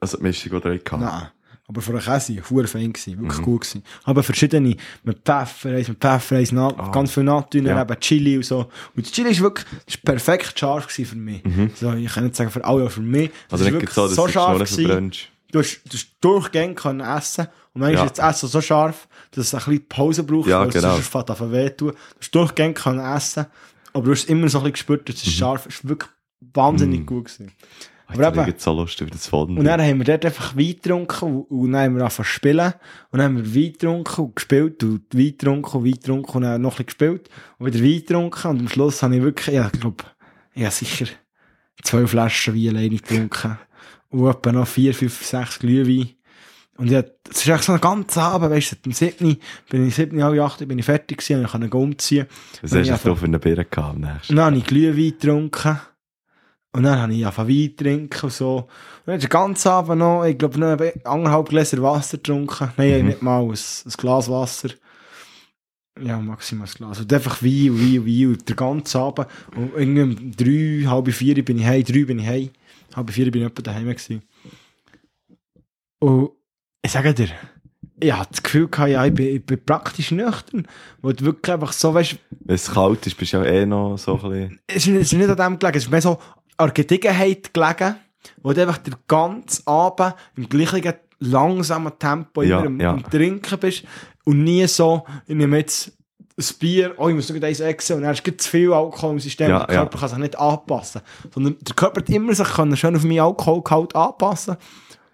[0.00, 0.92] Also die Mischung, die ihr hattet.
[0.92, 1.28] nein.
[1.68, 3.44] Aber von der Käse, hure fein gewesen, wirklich Mhm.
[3.44, 3.82] gut gewesen.
[4.02, 6.90] Aber verschiedene, mit Pfeffer, mit Pfeffer, eins na, Ah.
[6.90, 7.80] ganz viel Natun, Ja.
[7.80, 8.68] eben Chili und so.
[8.94, 11.42] Und das Chili ist wirklich, das ist perfekt scharf gewesen für mich.
[11.76, 13.30] So, ich kann nicht sagen für alle, aber für mich.
[13.48, 15.12] Das Also ist nicht wirklich so, dass so scharf gewesen.
[15.52, 18.04] Du hast, du hast durchgehend können essen und manchmal Ja.
[18.06, 20.94] ist das Essen so scharf, dass es ein bisschen Pause braucht, Ja, weil es genau.
[20.94, 21.90] sonst fängt an zu wehtun.
[21.90, 23.46] Du hast durchgehend können essen,
[23.92, 25.86] aber du hast immer so ein bisschen gespürt, dass es scharf ist.
[25.88, 26.10] Wirklich
[26.54, 27.06] wahnsinnig Mhm.
[27.06, 27.52] gut gewesen.
[28.08, 29.58] Aber eben- habe so Lust über das Fondue.
[29.58, 32.32] Und dann haben wir dort einfach Wein getrunken und, und dann haben wir angefangen zu
[32.32, 32.72] spielen.
[33.10, 36.42] Und dann haben wir Wein getrunken und gespielt und Wein getrunken und Wein getrunken und
[36.42, 38.48] dann noch ein bisschen gespielt und wieder Wein getrunken.
[38.50, 40.04] Und am Schluss habe ich wirklich, ja, ich glaube,
[40.54, 41.06] ich habe sicher
[41.82, 43.58] zwei Flaschen Wein alleine getrunken.
[44.12, 46.10] Und etwa noch vier, fünf, sechs Glühwein.
[46.76, 49.36] Und ja, es ist echt so ein ganzer Abend, weißt du, am 7.
[49.68, 52.26] bin ich 7, halb 8 bin ich fertig gewesen und ich konnte umziehen.
[52.62, 54.36] Was hast du da für eine Birne gehabt am nächsten?
[54.36, 55.78] Dann habe ich Glühwein getrunken.
[56.74, 58.56] Und dann habe ich angefangen Wein zu trinken und so.
[58.56, 58.66] Und
[59.04, 62.70] dann ist den ganzen Abend noch, ich glaube, noch anderthalb Gläser Wasser getrunken.
[62.78, 63.06] Nein, Mhm.
[63.08, 64.70] nicht mal, ein, ein Glas Wasser.
[66.02, 67.00] Ja, maximal ein Glas.
[67.00, 68.26] Und einfach Wein und Wein und Wein.
[68.28, 69.26] Und den ganzen Abend.
[69.54, 72.50] Und irgendwie um drei, halb vier bin ich heim, drei bin ich heim.
[72.94, 74.22] Halb vier bin ich etwa daheim gewesen.
[75.98, 76.30] Und
[76.82, 77.28] ich sage dir,
[78.00, 80.66] ich hatte das Gefühl, gehabt, ja, ich, bin, ich bin praktisch nüchtern.
[81.00, 83.96] Weil du wirklich einfach so, weißt Wenn es kalt ist, bist du ja eh noch
[83.96, 84.60] so ein bisschen...
[84.66, 86.18] es ist, es ist nicht an dem gelegen, es ist mehr so
[86.56, 87.96] an der Gelegenheit gelegen,
[88.42, 92.94] wo du einfach den ganzen Abend im gleichen langsamen Tempo Ja, immer im, ja.
[92.94, 93.84] im Trinken bist
[94.24, 95.96] und nie so, ich nehme jetzt
[96.38, 99.20] ein Bier, oh, ich muss noch eins essen und hast du zu viel Alkohol im
[99.20, 100.00] System, Ja, der Körper ja.
[100.00, 101.02] kann sich nicht anpassen.
[101.32, 104.56] Sondern der Körper hat immer sich können schön auf meinen Alkoholgehalt anpassen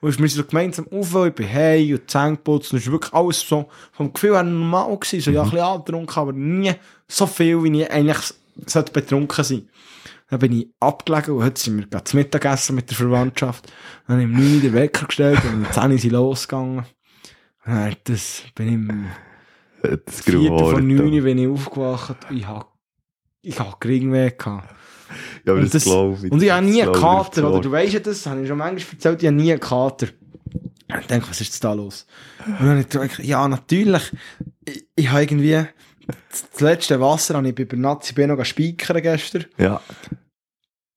[0.00, 2.92] und wir sind so gemeinsam auf, ich bin hey und Zähne geputzt und es war
[2.92, 6.72] wirklich alles so vom Gefühl her normal gewesen, so ja, ein bisschen angetrunken, aber nie
[7.08, 8.34] so viel, wie ich eigentlich
[8.66, 9.68] sollte betrunken sein.
[10.30, 13.72] Dann bin ich abgelegen und heute sind wir gerade zu Mittagessen mit der Verwandtschaft.
[14.06, 16.78] Dann habe ich um 9 Uhr den Wecker gestellt und um 10 Uhr sind losgegangen.
[17.64, 19.27] Und dann das bin ich
[19.82, 21.12] Das Viertel vor 9 Grauhorn.
[21.14, 22.66] Uhr bin ich aufgewacht und ich habe
[23.42, 24.74] ich hab Geringweh gehabt.
[25.44, 26.32] Ja, aber Und, das, das, glaube ich.
[26.32, 28.94] und ich habe nie einen Kater, oder du weißt ja das, habe ich schon manchmal
[28.94, 30.08] erzählt, ich habe nie einen Kater.
[30.90, 32.06] Und ich denke, was ist da los?
[32.46, 34.12] Und dann habe ich gedacht, ja, natürlich,
[34.66, 35.64] ich, ich habe irgendwie,
[36.30, 39.44] das letzte Wasser habe ich bei Nazi B noch speichern gestern.
[39.58, 39.80] Ja,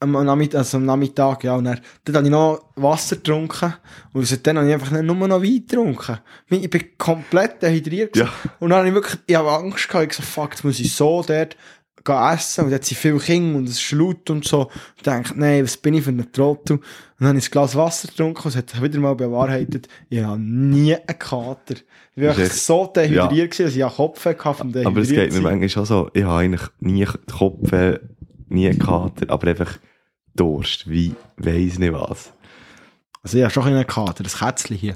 [0.01, 3.73] am Nachmittag, also am Nachmittag, ja, und dann, dann habe ich noch Wasser getrunken,
[4.13, 6.17] und seitdem habe ich einfach nur noch Wein getrunken.
[6.49, 8.17] Ich bin komplett dehydriert.
[8.17, 8.27] Ja.
[8.59, 10.93] Und dann habe ich wirklich, ich habe Angst gehabt, ich so, fuck, jetzt muss ich
[10.93, 11.55] so dort
[12.03, 14.61] gehen essen, und jetzt sind viele Kinder, und es ist laut und so.
[14.61, 16.77] Und ich denke, nein, was bin ich für ein Trottel?
[16.77, 16.83] Und
[17.19, 20.23] dann habe ich ein Glas Wasser getrunken, und es hat sich wieder mal bewahrheitet, ich
[20.23, 21.75] habe nie einen Kater.
[22.15, 25.09] Ich war wirklich echt- so dehydriert gewesen, dass ich einen Kopf hatte vom aber es
[25.09, 27.99] geht mir manchmal schon so, ich habe eigentlich nie Kopf, äh,
[28.49, 29.77] nie einen Kater, aber einfach
[30.35, 32.33] Durst, wie, weiss nicht was.
[33.23, 34.95] Also ich habe schon einen Kater, das Kätzchen hier.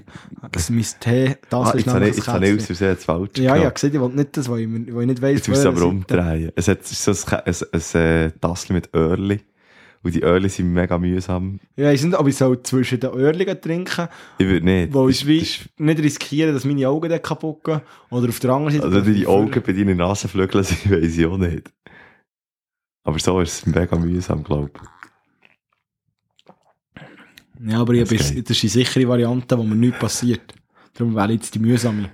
[0.52, 2.65] Das mein Tee, das Ah, ist jetzt habe nämlich ich, das jetzt habe ich Kätzchen.
[2.65, 3.74] Versehen das Falsche Ja, ja, genommen.
[3.76, 5.86] gesehen, ich will nicht das, weil ich, weil ich nicht weiss, Jetzt musst du aber
[5.86, 6.52] umdrehen.
[6.56, 9.41] Es hat so ein, ein, ein, ein, Tassel mit Öhrli.
[10.02, 11.60] Und die Öhrli sind mega mühsam.
[11.76, 14.93] Ja, ich weiß nicht, ob ich soll zwischen den Öhrchen trinken, Ich würde nicht.
[14.93, 17.82] weil ich ist- ist- nicht riskieren, dass meine Augen dann kaputt gehen.
[18.12, 18.86] Oder auf der anderen Seite...
[18.86, 21.71] Also die Augen bei deinen Nasenflügeln sind, weiss ich auch nicht.
[23.04, 24.82] Aber so ist es mega mühsam, glaube ich.
[27.63, 28.50] Ja, aber Das geht.
[28.50, 30.54] das ist die sichere Variante, wo mir nichts passiert.
[30.94, 32.12] Darum wähle ich jetzt die mühsame.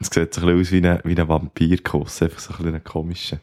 [0.00, 2.84] Es sieht so ein bisschen aus wie ein, wie ein Vampirkuss, einfach so ein bisschen
[2.84, 3.40] komischer.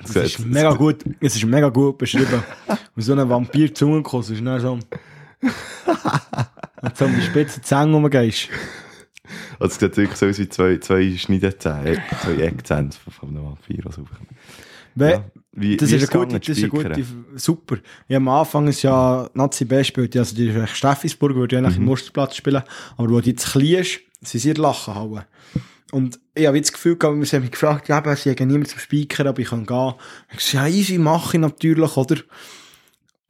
[0.00, 2.42] Das ist mega gut, es ist mega gut beschrieben.
[2.94, 4.78] Und so ein Vampir-Zungenkuss ist dann so...
[5.40, 8.48] Wenn du so um die spitze Zähne rumgehst.
[9.58, 13.80] Also es sieht wirklich so aus wie zwei, zwei Schneidezähne, zwei Eckzähne von, einem Vampir,
[13.84, 14.28] was aufkommen.
[14.96, 17.04] Ja, wie, Das wie ist, eine gute, das ist eine gute,
[17.36, 17.78] super.
[18.08, 21.76] Ja, am Anfang ist ja Nazi B spielt, also die ist Steffisburg, würde ja eigentlich
[21.76, 21.82] Mhm.
[21.82, 22.62] im Musterplatz spielen,
[22.96, 25.22] aber wo die jetzt klein ist, sie sind lachen hauen.
[25.90, 28.68] Und ich habe jetzt das Gefühl gehabt, sie haben mich gefragt, ja, sie haben niemand
[28.68, 29.94] zum Speaker, aber ich kann gehen.
[30.30, 32.16] Ich gesagt, ja, easy, mache ich natürlich, oder?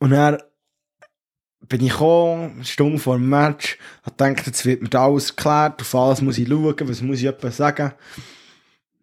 [0.00, 0.38] Und dann
[1.68, 5.80] bin ich gekommen, eine Stunde vor dem Match, hab gedacht, jetzt wird mir alles erklärt,
[5.80, 7.92] auf alles muss ich schauen, was muss ich etwas sagen.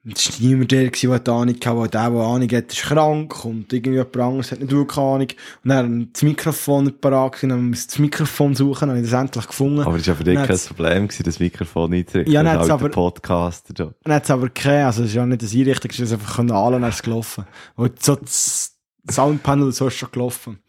[0.06, 2.82] Und Es war niemand der, der die Ahnung hatte, weil der, der Ahnung hat, ist
[2.84, 5.28] krank und irgendwie jemand anderes hat nicht wirklich Ahnung.
[5.64, 8.90] Und dann hat das Mikrofon nicht parat gewesen, dann musste ich das Mikrofon suchen, dann
[8.92, 9.80] habe ich das endlich gefunden.
[9.80, 12.32] Aber es war ja für dich kein Problem, gewesen, das Mikrofon einzurichten.
[12.34, 13.74] Ja, dann ist hat's halt der aber- Podcaster.
[13.74, 13.94] da.
[14.04, 16.36] Dann hat es aber keine, also es ist ja nicht das Einrichtung, es ist einfach
[16.36, 17.46] können alle, dann ist es gelaufen.
[17.76, 18.76] Und so das
[19.10, 20.60] Soundpanel und so ist schon gelaufen.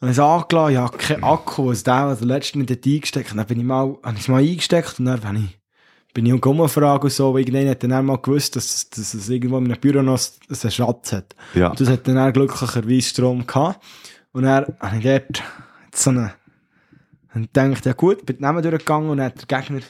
[0.00, 3.32] Und dann ist angelassen, ja, kein Akku, also der, also letzten nicht eingesteckt.
[3.32, 5.58] Und dann bin ich mal, habe ich es mal eingesteckt und dann bin ich,
[6.14, 9.28] bin ich umgefragt und so, weil irgendwann hat dann auch mal gewusst, dass, dass es
[9.28, 11.34] irgendwo in einem Büro noch einen Schatz hat.
[11.54, 13.82] Ja, Und das hat dann auch glücklicherweise Strom gehabt.
[14.32, 15.42] Und dann habe ich dort
[15.94, 16.34] so eine,
[17.34, 19.80] und gedacht, ja gut, bin die Namen durchgegangen und dann hat der Gegner,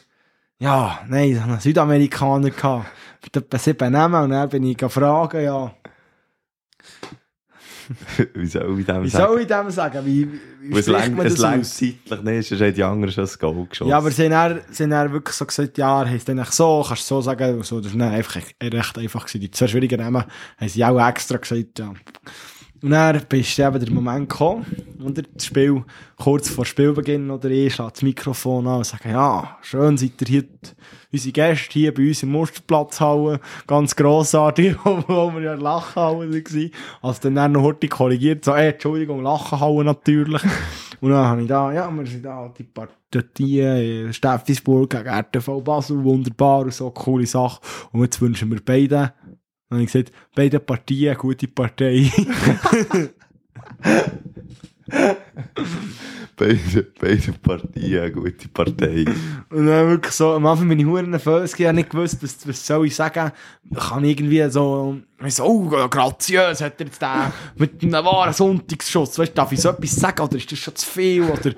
[0.58, 2.86] ja, nein, so einen Südamerikaner gehabt.
[3.24, 5.74] Mit etwa sieben Namen und dann bin ich gefragt, ja,
[8.34, 9.26] wie soll ich dem wie sagen?
[9.32, 10.06] soll ich dem sagen?
[10.06, 10.28] Wie,
[10.62, 11.76] wie, es lang- man es das lang aus?
[11.76, 13.90] zeitlich nicht, sonst haben die anderen schon das Goal geschossen.
[13.90, 17.02] Ja, aber sie haben, sie haben wirklich so gesagt, ja, er heisst echt so, kannst
[17.10, 17.80] du so sagen, so.
[17.80, 19.40] Das war einfach recht einfach gewesen.
[19.40, 20.24] Die zwei schwierigen Namen
[20.58, 21.92] haben sie auch extra gesagt, ja.
[22.82, 24.66] Und dann bist eben der Moment gekommen,
[25.04, 25.84] oder das Spiel,
[26.16, 30.26] kurz vor Spielbeginn, oder ich schlage das Mikrofon an und sage, ja, schön seid ihr
[30.26, 30.44] hier,
[31.12, 36.32] unsere Gäste hier bei uns im Musterplatzhalle, ganz grossartig, wo wir ja in der Lachenhalle
[36.32, 36.70] waren.
[37.02, 40.42] Also dann, dann noch heute korrigiert, so, ey, Entschuldigung, Lachenhalle natürlich.
[41.00, 45.60] Und dann habe ich da, ja, wir sind da, die Partie, äh, Steffisburg gegen RTV
[45.60, 47.60] Basel, wunderbar und so, coole Sache.
[47.92, 49.10] Und jetzt wünschen wir beiden,
[49.72, 52.10] habe ich gesagt, beide Partien, eine gute Partei.
[56.36, 59.04] beide, beide Partien, eine gute Partei.
[59.50, 62.46] Und dann wirklich so, am Anfang bin ich hure nervös, ich habe nicht gewusst, was,
[62.46, 63.32] was soll ich sagen.
[63.70, 69.18] Ich kann irgendwie so, so, oh, graziös, hat er jetzt den mit einem wahren Sonntagsschuss,
[69.18, 71.52] weißt du, darf ich so etwas sagen, oder ist das schon zu viel, oder,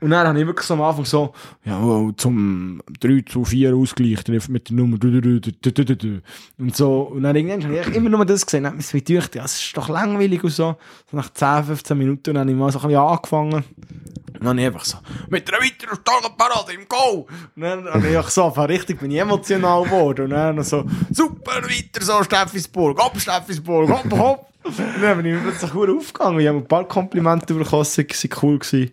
[0.00, 1.32] Und dann habe ich wirklich so am Anfang so,
[1.64, 1.78] ja,
[2.16, 4.18] zum 3 zu 4 Ausgleich
[4.48, 4.98] mit der Nummer.
[5.02, 7.02] Und so.
[7.02, 8.64] Und dann irgendwann habe ich immer nur das gesehen.
[8.64, 10.76] Dann habe ich mir ja, es ist doch langweilig und so.
[11.10, 13.54] so nach 10, 15 Minuten dann habe ich mal so ein bisschen angefangen.
[13.54, 17.26] Und dann habe ich einfach so, mit einer weiteren starken Parade im Go!
[17.54, 20.24] Und dann habe ich so, einfach richtig, bin ich emotional geworden.
[20.24, 24.46] Und dann so, super, weiter so, Steffisburg, hopp, Steffisburg, hopp, hopp.
[24.64, 26.40] Und dann bin ich plötzlich gut aufgegangen.
[26.40, 28.58] Ich habe ein paar Komplimente bekommen, es war cool.
[28.58, 28.90] Gewesen.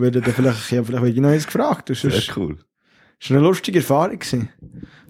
[0.00, 1.90] Werde dann vielleicht, ich habe vielleicht wieder noch eins gefragt.
[1.90, 2.56] Das Sehr ist, cool.
[3.20, 4.18] das war eine lustige Erfahrung.
[4.18, 4.48] Gewesen.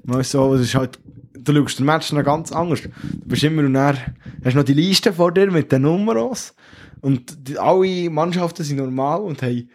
[0.04, 0.98] Mal so, es ist halt,
[1.34, 2.82] du schaust den Match noch ganz anders.
[2.82, 2.90] Du
[3.26, 3.98] bist immer und dann,
[4.44, 6.54] hast noch die Liste vor dir mit den Nummers.
[7.00, 9.68] Und die, alle Mannschaften sind normal und haben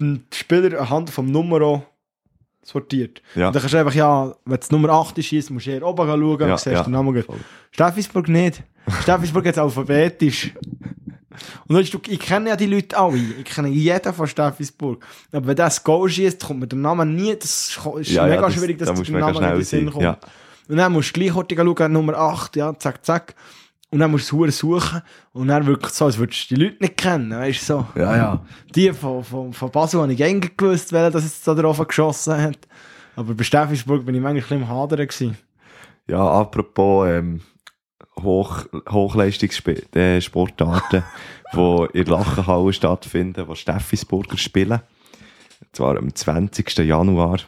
[0.00, 1.84] die Spieler anhand vom Nummer
[2.62, 3.22] sortiert.
[3.34, 3.48] Ja.
[3.48, 6.06] Und dann kannst du einfach, ja, wenn es Nummer 8 ist, musst du eher oben
[6.08, 6.82] schauen, Ja, siehst ja.
[6.82, 7.22] den Namen.
[7.22, 7.36] Voll.
[7.70, 8.62] Steffisburg nicht.
[9.02, 10.52] Steffisburg jetzt alphabetisch.
[11.66, 13.16] Und weißt du, ich kenne ja die Leute alle.
[13.18, 15.04] Ich kenne jeden von Steffisburg.
[15.32, 17.34] Aber wenn das Goal schießt, kommt mir der Name nie.
[17.36, 19.90] Das ist Ja, ja, mega das- schwierig, dass da der Name in schnell den Sinn
[19.90, 20.02] kommt.
[20.04, 20.18] ja.
[20.68, 23.34] Und dann musst du gleich heute schauen, Nummer 8, ja, zack, zack.
[23.90, 25.02] Und dann musst du es suchen.
[25.32, 27.30] Und dann wirklich so, als würdest du die Leute nicht kennen.
[27.30, 27.86] Weißt du, so.
[27.94, 28.44] Ja, ja.
[28.74, 32.40] Die von, von, von Basel habe ich eigentlich gewusst, welcher das jetzt da drauf geschossen
[32.40, 32.58] hat.
[33.14, 35.36] Aber bei Steffisburg bin ich manchmal ein bisschen im Hadern gewesen.
[36.08, 37.40] Ja, apropos ähm,
[38.22, 41.02] Hoch, Hochleistungssportarten, äh,
[41.54, 44.80] die in der Lachenhalle stattfinden, wo Steffisburger spielen.
[45.60, 46.78] Und zwar am 20.
[46.78, 47.38] Januar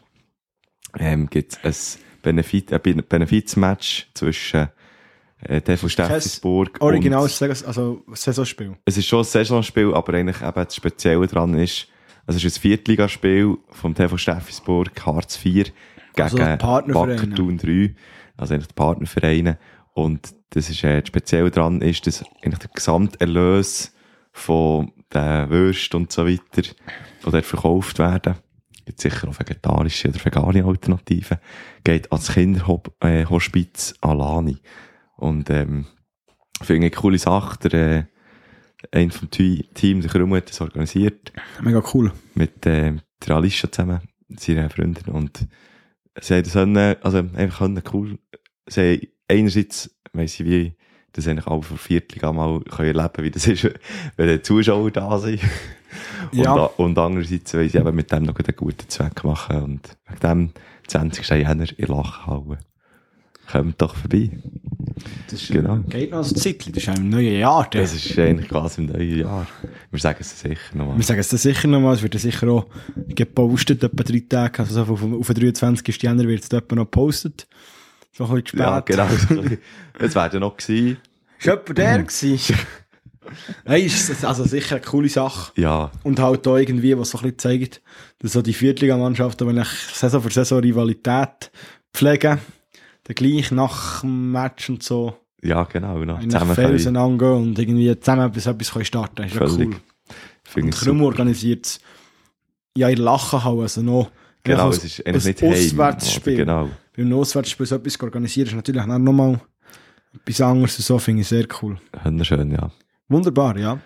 [0.98, 4.68] ähm, gibt es ein Benefit, ein Ben- Benefizmatch zwischen
[5.42, 8.76] äh, TV Steffisburg Originales Saison- also Saisonspiel.
[8.84, 11.88] es ist schon ein Saisonspiel, aber eigentlich eben das Spezielle daran ist,
[12.26, 15.72] es ist ein Viertligaspiel vom TV Steffisburg, Hartz IV,
[16.18, 17.22] Also gegen Partnervereine.
[17.22, 17.94] Wacker Thun 3,
[18.36, 19.58] also eigentlich die Partnervereine.
[19.96, 23.94] Und das ist, äh, das Spezielle daran ist, dass eigentlich der Gesamterlös
[24.30, 26.74] von den Würsten und so weiter, die
[27.22, 28.34] dort verkauft werden,
[28.84, 31.38] gibt sicher auch vegetarische oder vegane Alternativen,
[31.82, 34.58] geht ans Kinderhospiz Alani.
[35.16, 35.86] Und, ähm,
[36.60, 37.70] finde ich eine coole Sache.
[37.70, 38.04] Der, äh,
[38.92, 41.32] ein vom Team, der Krümmel, hat das organisiert.
[41.62, 42.12] Mega cool.
[42.34, 45.14] Mit, äh, der Alicia zusammen, seiner Freundin.
[45.14, 45.48] Und
[46.20, 48.18] sie haben das können, also einfach können cool,
[48.68, 50.72] sie haben einerseits, weiss ich wie,
[51.12, 53.64] das eigentlich alle vor Viertel mal können erleben, wie das ist,
[54.16, 55.40] wenn die Zuschauer da sind.
[56.32, 56.54] Und, Ja.
[56.54, 59.62] a- und andererseits wollen sie eben mit dem noch einen guten Zweck machen.
[59.62, 60.50] Und wegen dem
[60.88, 61.28] 20.
[61.30, 62.58] Jänner in Lachenhalle.
[63.50, 64.30] Kommt doch vorbei.
[65.30, 65.76] Das ist, Genau.
[65.88, 67.68] Geht noch ein Zeitchen, das ist auch im neuen Jahr.
[67.70, 69.46] Das ist eigentlich quasi im neuen Jahr.
[69.90, 70.96] Wir sagen es sicher nochmal.
[70.96, 72.66] Wir sagen es sicher nochmal, es wird sicher auch
[73.08, 76.02] gepostet, etwa drei Tage, also so auf, auf den 23.
[76.02, 77.46] Jänner wird es etwa noch gepostet.
[78.16, 78.58] So ein bisschen.
[78.60, 79.06] Ja, genau.
[79.98, 80.98] Es wäre ja noch gewesen.
[81.38, 82.56] Ist jemand der gewesen?
[83.64, 85.52] Nein, ist das also sicher eine coole Sache.
[85.60, 87.82] Ja, Und halt auch irgendwie, was so ein bisschen zeigt,
[88.20, 91.50] dass so die Viertligamannschaften, wenn ich Saison für Saison Rivalität
[91.92, 92.38] pflegen,
[93.04, 95.96] dann gleich nach dem Match und so, ja, genau.
[96.00, 97.48] Eigentlich Zusammen können.
[97.48, 99.24] und irgendwie zusammen etwas, etwas können starten.
[99.24, 99.68] Ist ja Völlig.
[99.68, 99.80] cool.
[100.44, 101.80] Finde Und Krumm organisiert es
[102.76, 104.10] ja in Lachenhalle, also noch
[104.42, 105.42] Genau, es ist eigentlich als nicht.
[105.42, 106.36] Auswärtsspiel.
[106.36, 106.70] Genau.
[106.96, 109.40] Beim Auswärtsspiel so etwas organisieren ist natürlich auch nochmal
[110.14, 111.78] etwas anderes so, finde ich sehr cool.
[112.04, 112.70] Wunderschön, ja.
[113.08, 113.78] Wunderbar, ja.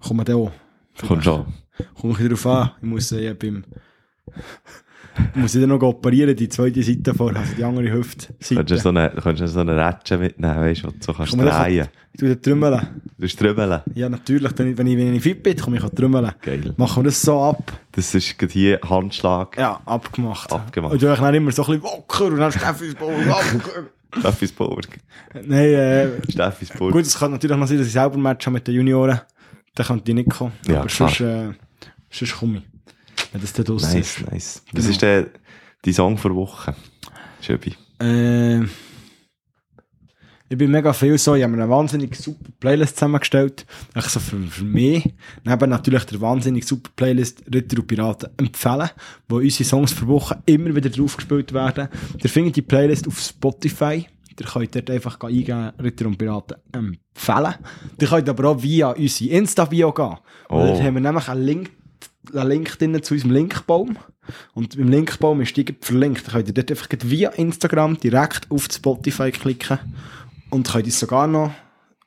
[0.00, 0.52] Kommen wir da auch.
[1.06, 1.46] Kommt schon.
[2.00, 2.70] Kommt drauf an.
[2.80, 3.64] Ich muss äh, beim
[5.34, 8.54] ich muss dann noch operieren, die zweite Seite vor, also die andere Hüftseite.
[8.54, 11.88] Könntest du so eine, könntest du so eine Rätsche mitnehmen, weißt du, so kannst drehen.
[12.12, 12.80] Ich tue Trümmeln.
[13.18, 13.80] Du trümmeln.
[13.94, 16.30] Ja, natürlich, wenn ich, wenn ich, ich fit bin, komme ich auch trümmeln.
[16.42, 16.72] Geil.
[16.76, 17.72] Machen wir das so ab.
[17.92, 19.56] Das ist gerade hier Handschlag.
[19.58, 20.52] Ja, abgemacht.
[20.52, 20.92] Abgemacht.
[20.92, 23.88] Und du dann immer so ein bisschen Wocker und dann Steffisburg, Wocker.
[24.18, 24.86] Steffisburg.
[25.34, 26.92] Nein, äh, Steffisburg.
[26.92, 29.20] gut, es kann natürlich noch sein, dass ich selber ein Match habe mit den Junioren.
[29.74, 30.52] Dann könnte ich nicht kommen.
[30.68, 31.50] Ja, Aber sonst, äh,
[32.10, 32.73] sonst komme ich.
[33.34, 34.30] Wenn das dann draussen Nice, ist.
[34.30, 34.62] nice.
[34.66, 34.90] Was Genau.
[34.92, 35.26] ist der,
[35.84, 36.72] die Song vor Woche?
[37.40, 37.74] Schöbi.
[38.00, 38.60] Äh,
[40.48, 43.66] ich bin mega viel so, ich habe mir eine wahnsinnig super Playlist zusammengestellt.
[43.94, 45.12] Echt so für, für mich.
[45.42, 48.90] Neben natürlich der wahnsinnig super Playlist Ritter und Piraten empfehlen,
[49.28, 51.88] wo unsere Songs für Woche immer wieder drauf gespielt werden.
[52.22, 54.06] Ihr findet die Playlist auf Spotify.
[54.38, 57.54] Ihr könnt dort einfach eingeben, Ritter und Piraten empfehlen.
[58.00, 60.16] Ihr könnt aber auch via unsere Insta-Bio gehen.
[60.50, 60.58] Oh.
[60.66, 61.70] Dort haben wir nämlich einen Link,
[62.34, 63.98] einen Link drin zu unserem Linkbaum.
[64.54, 66.28] Und beim Linkbaum ist die verlinkt.
[66.28, 69.78] Da könnt ihr dort einfach via Instagram direkt auf Spotify klicken
[70.50, 71.52] und könnt uns sogar noch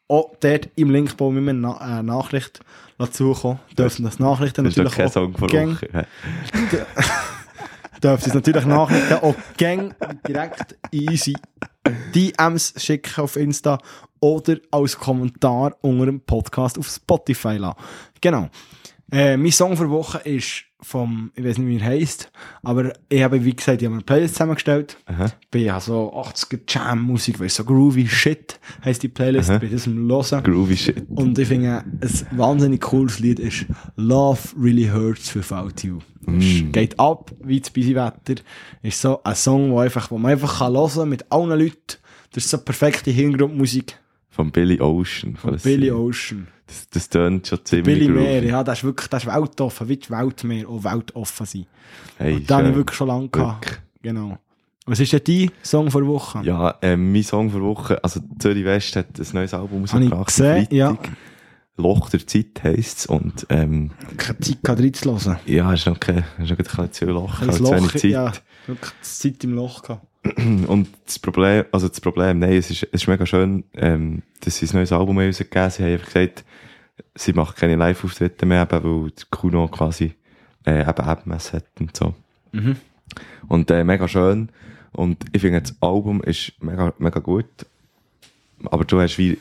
[0.08, 2.62] auch dort im Linkbaum immer eine äh, Nachricht
[2.98, 3.60] dazukommen.
[3.78, 5.34] Dürfen das Nachrichten Das ist doch natürlich auch Song
[8.04, 9.96] dürft uns natürlich Nachrichten auch gang
[10.28, 11.40] direkt in unsere
[12.14, 13.80] DMs schicken auf Insta
[14.20, 17.78] oder als Kommentar unter dem Podcast auf Spotify lassen.
[18.22, 18.50] Genau.
[19.12, 22.32] Äh, mein Song für Woche ist vom, ich weiß nicht, wie er heisst,
[22.62, 24.98] aber ich habe, wie gesagt, ich habe eine Playlist zusammengestellt.
[25.06, 25.32] Aha.
[25.50, 29.60] Bin ja so 80er Jam-Musik, weißt so groovy Shit heisst die Playlist, Aha.
[29.60, 30.44] bin das am Hören.
[30.44, 31.06] Groovy Shit.
[31.10, 36.00] Und ich finde, ein wahnsinnig cooles Lied ist Love Really Hurts Without You.
[36.26, 36.72] Mm.
[36.74, 38.42] Geht ab, wie das Wetter.
[38.84, 41.98] Ist so ein Song, wo, einfach, wo man einfach kann hören kann mit allen Leuten.
[42.34, 43.98] Das ist so perfekte Hintergrundmusik
[44.30, 45.38] Von Billy Ocean.
[45.38, 46.48] von Billy Ocean.
[46.68, 48.10] Das, das tönt schon ziemlich Billy.
[48.10, 51.66] Meer, ja, das ist wirklich, das ist weltoffen, wie Weltmeer auch weltoffen sein.
[52.18, 52.76] Hey, Und den habe ich schön.
[52.76, 53.82] wirklich schon lange gehabt.
[54.02, 54.38] Genau.
[54.86, 56.42] Was ist denn dein Song vor Woche?
[56.44, 60.28] Ja, ähm, mein Song für Woche, also Zürich West hat ein neues Album rausgebracht.
[60.28, 60.98] gesehen, ja.
[61.80, 63.06] Loch der Zeit heisst es.
[63.06, 65.38] Und ähm, Keine Zeit gehabt, reinzuhören.
[65.46, 67.92] ja, ist noch, kein, ist noch ein bisschen zu Loch, Ein also zu wenig Loch,
[67.92, 68.04] Zeit.
[68.12, 68.32] ja,
[68.66, 70.06] wirklich Zeit im Loch gehabt.
[70.68, 74.58] Und das Problem, also das Problem, nein, es ist, es ist mega schön, ähm, dass
[74.58, 76.44] sie ein neues Album haben rausgegeben Sie haben einfach gesagt,
[77.16, 80.16] sie machen keine Live-Auftritte mehr, eben, weil Kuno quasi
[80.66, 82.14] äh, eben MS hat und so.
[82.52, 82.78] Mhm.
[83.48, 84.50] Und äh, mega schön.
[84.92, 87.46] Und ich finde, das Album ist mega, mega gut.
[88.66, 89.38] Aber du hast wie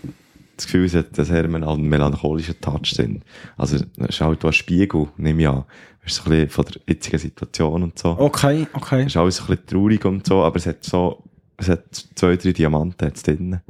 [0.57, 3.23] das Gefühl, es hat einen melancholischen Touch drin.
[3.57, 5.65] Also, es ist halt ein Spiegel, nehme ich an.
[6.03, 8.11] Es ist so ein bisschen von der jetzigen Situation und so.
[8.19, 9.01] Okay, okay.
[9.01, 11.23] Es ist alles ein bisschen traurig und so, aber es hat so,
[11.57, 13.61] es hat zwei, drei Diamanten hat's drin.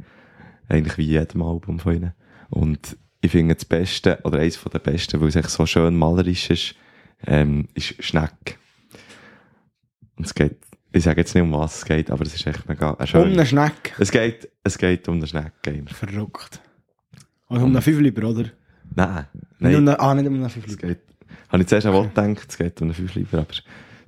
[0.69, 2.13] Eigentlich wie jedem Album von ihnen.
[2.49, 5.95] Und ich finde das Beste, oder eines von den Besten, weil es echt so schön
[5.95, 6.75] malerisch ist,
[7.25, 8.57] ähm, ist Schneck.
[10.15, 10.57] Und es geht,
[10.93, 13.05] ich sage jetzt nicht um was es geht, aber es ist echt mega äh, Um
[13.07, 13.23] schön.
[13.33, 13.93] einen Schneck.
[13.99, 15.51] es geht, es geht um eine Schnecke.
[15.71, 15.95] eigentlich.
[15.97, 16.61] Verrückt.
[17.49, 18.45] Also um einen Fünfliber, oder?
[18.95, 19.25] Nein,
[19.59, 20.87] Nicht um nein, einen, ah, nicht um einen es Fünfliber.
[20.87, 20.99] geht,
[21.49, 23.53] habe ich zuerst auch gedacht, es geht um eine Fünfliber, aber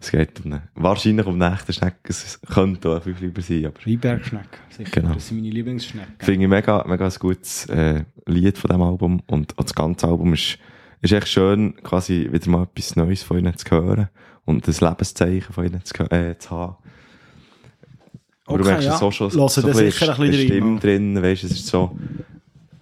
[0.01, 3.65] es geht um eine, wahrscheinlich um eine echte Schnecke, es könnte auch eine Fünfliber sein,
[3.65, 4.47] aber Freibergschneck.
[4.69, 4.89] Sicher.
[4.91, 5.13] Genau.
[5.13, 6.15] Das sind meine Lieblingsschnecken.
[6.19, 9.21] Finde ich mega, mega ein gutes äh, Lied von diesem Album.
[9.27, 10.57] Und auch das ganze Album ist,
[11.01, 14.09] ist echt schön, quasi wieder mal etwas Neues von ihnen zu hören.
[14.45, 16.75] Und ein Lebenszeichen von ihnen zu, äh, zu haben.
[18.45, 18.95] Aber du Okay, merkst ja.
[18.95, 21.97] es auch schon Hören so ein bisschen rein, Stimme drin, weißt, es ist so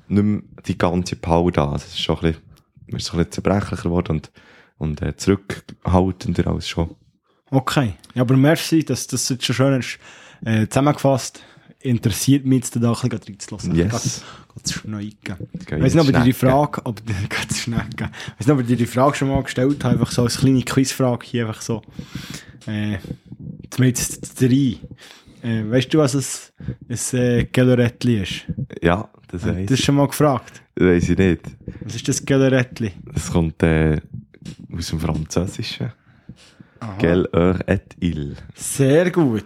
[0.07, 1.75] nicht mehr die ganze Power da.
[1.75, 4.31] Es ist schon ein bisschen, ist so ein bisschen zerbrechlicher geworden und,
[4.77, 6.95] und äh, zurückhaltender als schon.
[7.51, 7.93] Okay.
[8.13, 9.99] Ja, aber merci, dass das jetzt schon schön ist.
[10.45, 11.43] Äh, zusammengefasst.
[11.81, 13.75] Interessiert mich jetzt da ein bisschen reinzulassen.
[13.75, 14.23] Yes.
[14.69, 15.13] Schneiden.
[15.53, 16.33] Ich weiß nicht, ob ich die.
[16.33, 18.09] Frage, ob ganz schnecken.
[18.09, 20.39] Ich weiß nicht, ob ich dir die Frage schon mal gestellt habe, einfach so als
[20.39, 21.81] kleine Quizfrage hier einfach so.
[22.65, 22.97] Äh,
[23.69, 24.77] zumindest drei.
[25.43, 26.53] Äh, weißt du, was es
[27.13, 28.45] ein äh, Gelorettli ist?
[28.81, 29.85] Ja, das du weiss das ich.
[29.85, 30.61] schon mal gefragt?
[30.75, 31.41] Weiss ich nicht.
[31.81, 32.91] Was ist das Gelorettli?
[33.13, 34.01] Das kommt äh,
[34.75, 35.93] aus dem Französischen.
[36.99, 38.35] Gell, heure et il.
[38.55, 39.43] Sehr gut.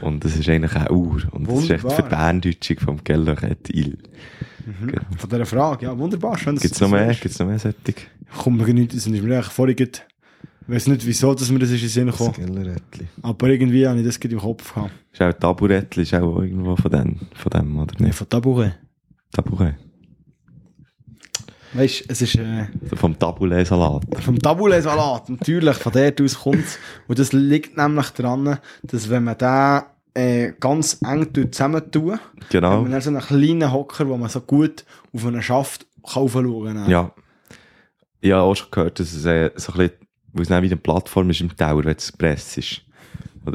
[0.00, 1.22] Und das ist eigentlich eine Uhr.
[1.32, 3.98] Und das ist echt die Berndeutschung vom Gell, heure et il.
[4.80, 5.02] Genau.
[5.16, 6.36] Von dieser Frage, ja, wunderbar.
[6.38, 7.08] Schön, Gibt's du noch mehr?
[7.08, 7.20] weißt.
[7.22, 7.76] Gibt's noch mehr solche?
[8.36, 9.76] Kommt mir nicht, das ist mir eigentlich vorhin
[10.68, 12.76] ich weiß nicht, wieso dass mir das ist in den Sinn gekommen.
[13.22, 14.92] Aber irgendwie habe ich das gerade im Kopf gehabt.
[15.10, 18.16] Ist auch Taburettli, ist auch irgendwo von dem, von dem oder Nee, nicht?
[18.18, 18.78] von Tabouret.
[19.32, 19.76] Tabouret.
[21.74, 24.02] Weißt du, es ist äh, Also vom Taboulet-Salat.
[24.22, 25.28] vom Taboulet-Salat.
[25.28, 29.82] Natürlich, von dort aus kommt Und das liegt nämlich daran, dass wenn man den
[30.14, 32.82] äh, ganz eng zusammentun, hat Genau.
[32.82, 36.90] man dann so einen kleinen Hocker, wo man so gut auf einen Schaft aufschauen kann.
[36.90, 37.12] Ja.
[38.20, 39.92] Ich habe auch schon gehört, dass es äh, so ein bisschen,
[40.32, 42.82] weil es dann wieder eine Plattform ist im Tower, wenn es Press ist.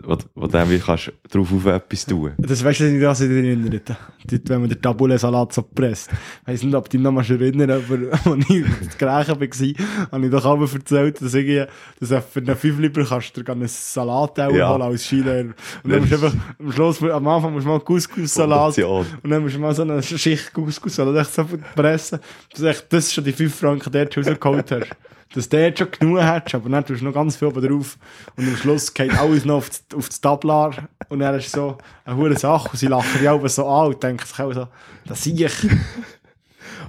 [0.04, 2.32] Wo, wo, dann wieder kannst drauf auf etwas tun.
[2.38, 3.90] Das weißt du nicht, was ich dich erinnert.
[4.26, 6.10] Dort, wenn man den Tabule-Salat so presst.
[6.12, 7.98] Ich weiss nicht, ob du dich noch mal erinnern aber
[8.32, 11.68] als ich das Gleiche war, habe ich doch auch erzählt, dass, ich,
[12.00, 14.72] dass du für einen 5 Lieber kannst du einen Salat auch Ja.
[14.72, 15.54] holen als Skilehrer.
[15.84, 19.42] Und dann musst du einfach, am Schluss, am Anfang musst du mal Couscous-Salat und dann
[19.44, 22.20] musst du mal so eine Schicht Couscous-Salat so pressen,
[22.58, 24.88] dass du das schon die 5 Franken dort rausgeholt hast.
[25.34, 27.98] Dass du dort schon genug hättest, aber dann tust du noch ganz viel oben drauf.
[28.36, 30.90] Und am Schluss geht alles noch auf das, auf das Tablar.
[31.10, 32.70] Und dann ist so eine hohe Sache.
[32.72, 34.68] Und sie lachen die auch so an und denken sich auch so,
[35.06, 35.68] das sehe ich.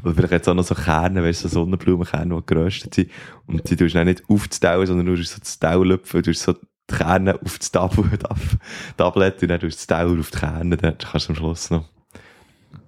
[0.05, 3.11] Oder vielleicht jetzt auch noch so Kerne, weißt du, so Sonnenblumenkerne, die geröstet sind.
[3.47, 6.22] Und die tust du dann nicht auf das Tau, sondern nur so das Tau lüpfen,
[6.22, 10.30] du tust so die Kerne auf das Tablet, und dann tust du das Tau auf
[10.30, 11.88] die Kerne, dann kannst du am Schluss noch.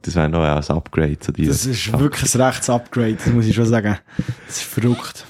[0.02, 1.48] Das wäre noch ein Upgrade zu dir.
[1.48, 3.98] Das ist wirklich ein rechtes Upgrade, das muss ich schon sagen.
[4.46, 5.26] Das ist verrückt.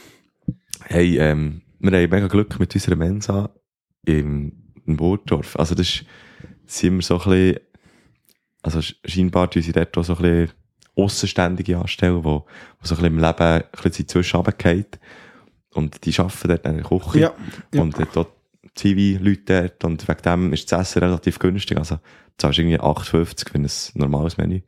[0.88, 3.50] Hey, ähm, wir haben mega Glück mit unserer Mensa
[4.04, 4.52] im,
[4.86, 5.56] in Burgdorf.
[5.56, 6.04] Also das ist,
[6.66, 7.60] sind wir so ein bisschen,
[8.62, 10.50] also sch- scheinbar tun sie dort auch so ein bisschen
[10.94, 12.46] Aussenständige anstellen, wo, wo
[12.82, 14.44] so ein bisschen im Leben ein bisschen zwischen.
[15.74, 17.18] Und die arbeiten dort in der Küche.
[17.20, 17.34] Ja,
[17.74, 17.82] ja.
[17.82, 18.32] Und dort
[18.74, 19.84] Zivi-Leute dort.
[19.84, 21.76] Und wegen dem ist das Essen relativ günstig.
[21.76, 21.98] Also,
[22.38, 24.60] zahlst irgendwie 8,50 für ein normales Menü.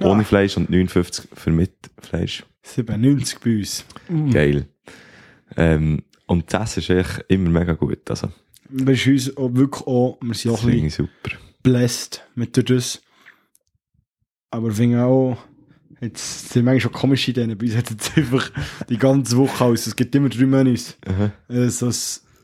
[0.00, 0.06] Ja.
[0.06, 2.44] Ohne Fleisch und 59 für mit Fleisch.
[2.62, 3.84] 97 bei uns.
[4.32, 4.66] Geil.
[5.56, 8.10] Ähm, und das ist echt immer mega gut.
[8.10, 8.30] Also,
[8.68, 11.08] Wir sind uns auch wirklich auch, wir sind auch das ein bisschen
[11.62, 13.02] blessed mit das.
[14.50, 15.38] Aber ich finde auch,
[16.00, 17.56] jetzt sind manchmal schon komische Ideen.
[17.56, 18.50] Bei uns hat jetzt einfach
[18.88, 19.86] die ganze Woche aus.
[19.86, 20.96] Es gibt immer drei Menüs.
[21.48, 21.94] Äh, so ein,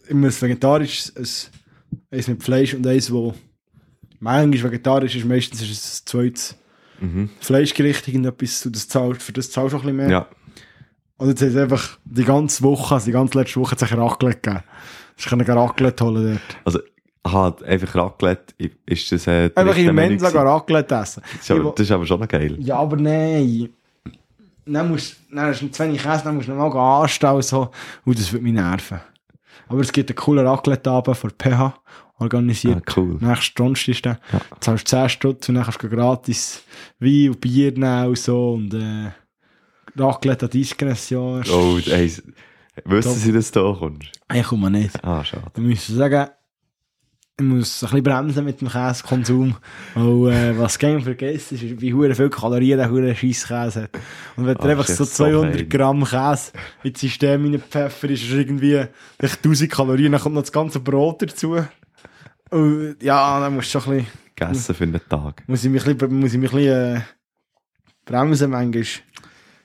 [0.09, 1.29] immer ein vegetarisches, ein,
[2.11, 3.35] eins mit Fleisch und eins, wo
[4.21, 6.57] manchmal vegetarisch ist, meistens ist es ein zweites
[7.03, 7.31] Mhm.
[7.41, 10.09] Fleischgericht, irgendetwas, du das zahlst, für das zahlst du auch ein bisschen mehr.
[10.09, 10.29] Ja,
[11.19, 14.41] Und jetzt hat einfach die ganze Woche, also die ganze letzte Woche, hat ein Raclette
[14.41, 14.65] gegeben.
[15.17, 16.57] Ich kann Raclette holen dort.
[16.65, 16.79] also,
[17.23, 18.55] aha, einfach Raclette,
[18.87, 20.29] ist das äh, Einfach Menü Mensa?
[20.43, 21.23] Raclette essen.
[21.33, 22.57] Das ist aber- das ist aber schon noch geil.
[22.61, 23.69] Ja, aber nein.
[24.65, 27.45] Dann musst dann hast du zu wenig Käse, dann musst du noch mal anstellen und
[27.45, 27.71] so.
[28.05, 29.01] Und das würde mich nerven.
[29.69, 31.75] Aber es gibt einen coolen Raclette-Abend von PH,
[32.19, 32.83] organisiert.
[32.87, 33.17] Ah, cool.
[33.21, 34.19] Nächsten Donnerstag ist der.
[34.33, 34.39] Ja.
[34.39, 36.63] Du zahlst 10 Stutz und dann kannst du gratis
[37.01, 38.53] Wein und Bier nehmen und so.
[38.53, 39.11] Und äh,
[39.97, 41.43] Raclette Discretion.
[41.51, 42.13] Oh, ey,
[42.85, 43.13] wissen.
[43.15, 44.09] Sie, dass du da kommst?
[44.33, 45.03] Ich komme nicht.
[45.05, 45.51] Ah, schade.
[45.57, 46.29] Ich muss sagen,
[47.39, 49.57] ich muss ein bisschen bremsen mit dem Käsekonsum.
[49.95, 53.91] Weil, äh, was gerne vergessen ist, wie hure viel Kalorien der hure Scheisskäse hat.
[54.37, 55.69] Und wenn du Ah, einfach so ist so 200 fein.
[55.69, 58.85] Gramm Käse ins System reinpfeffern, ist es irgendwie
[59.19, 61.57] echt 1000 Kalorien, dann kommt noch das ganze Brot dazu.
[62.51, 65.43] Und, ja, dann musst du schon ein bisschen, Gegessen für einen Tag.
[65.47, 67.01] muss ich mich ein bisschen, muss ich mich ein bisschen, äh,
[68.05, 68.85] bremsen manchmal.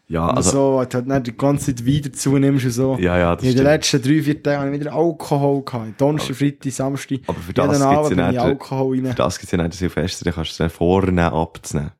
[0.09, 2.97] Ja, Also, also, so, du halt nicht die ganze Zeit Wein dazu nimmst und so.
[2.97, 3.67] ja, ja, das In den stimmt.
[3.67, 5.99] letzten drei, vier Tagen habe ich wieder Alkohol gehabt.
[6.01, 7.19] Donnerstag, Freitag, Samstag.
[7.27, 9.05] Aber für das gibt's Abend ja nicht- Alkohol rein.
[9.07, 11.91] Für das gibt es ja nicht Silvester, dann kannst du es vornehmen, abzunehmen.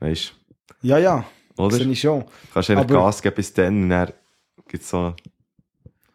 [0.00, 0.32] Weißt
[0.80, 1.24] Ja, ja,
[1.56, 1.62] du?
[1.62, 1.70] Oder?
[1.70, 2.20] das finde ich schon.
[2.20, 4.12] Du kannst eigentlich Aber- Gas geben bis dann und dann
[4.68, 5.14] gibt es so,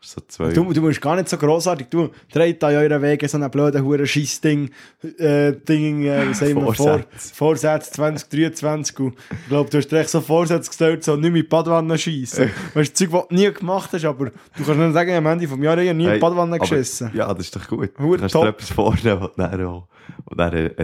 [0.10, 0.53] so zwei.
[0.53, 1.88] Du, du musst gar nicht so grossartig.
[1.89, 4.70] Du dreht an euren Wege so einen blöden Huren Scheiss-Ding,
[5.18, 7.34] äh, Ding, äh, wie sagen wir, Vor, Vorsätze.
[7.36, 8.99] Vorsätze 2023.
[8.99, 11.97] Und ich glaube, du hast dir echt so Vorsätze gestellt, so nicht mit in Badwanne
[11.97, 12.49] schiessen.
[12.74, 14.32] weißt du, Zeug, was du nie gemacht hast, aber du
[14.66, 17.12] kannst nicht sagen, am Ende vom Jahr habe ich nie in Hey, die Badwanne geschissen.
[17.14, 17.91] Ja, das ist doch gut.
[17.99, 18.43] Hure Du kannst top.
[18.43, 19.88] dir etwas vornehmen, was du dann, auch-
[20.26, 20.80] was du dann er-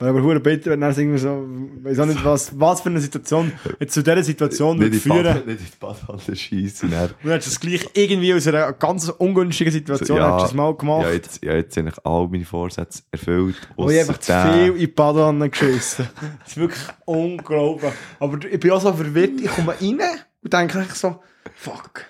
[0.00, 0.16] erreichst.
[0.16, 1.46] Aber Huren bitter, wenn er irgendwie so,
[1.82, 5.22] weiß auch nicht, was, was für eine Situation jetzt zu dieser Situation Nicht führen.
[5.24, 6.90] Bad- nicht in die Badwanne schiessen.
[6.90, 10.52] dann- Und dann hast du das gleich irgendwie aus einer ganz ungünstigen Situation Ja, hast
[10.52, 11.02] du mal gemacht.
[11.06, 13.56] Ja, jetzt, ja, jetzt sind eigentlich all meine Vorsätze erfüllt.
[13.76, 16.06] Oh, ich habe einfach zu viel in die Badewanne geschissen.
[16.40, 17.92] Das ist wirklich unglaublich.
[18.20, 19.40] Aber ich bin auch so verwirrt.
[19.40, 20.00] Ich komme rein
[20.42, 21.20] und denke so,
[21.54, 22.04] fuck,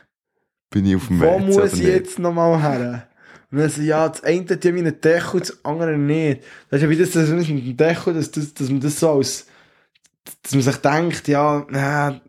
[0.70, 3.08] Bin ich auf dem wo WC muss ich jetzt nochmal her?
[3.56, 6.42] Und dann so, ja, das eine hat ja meinen Deckel, das andere nicht.
[6.68, 9.12] Das ist ja wie das, das mit dem Deckel, dass, dass, dass man das so
[9.12, 9.46] als,
[10.42, 12.20] dass man sich denkt, ja, na,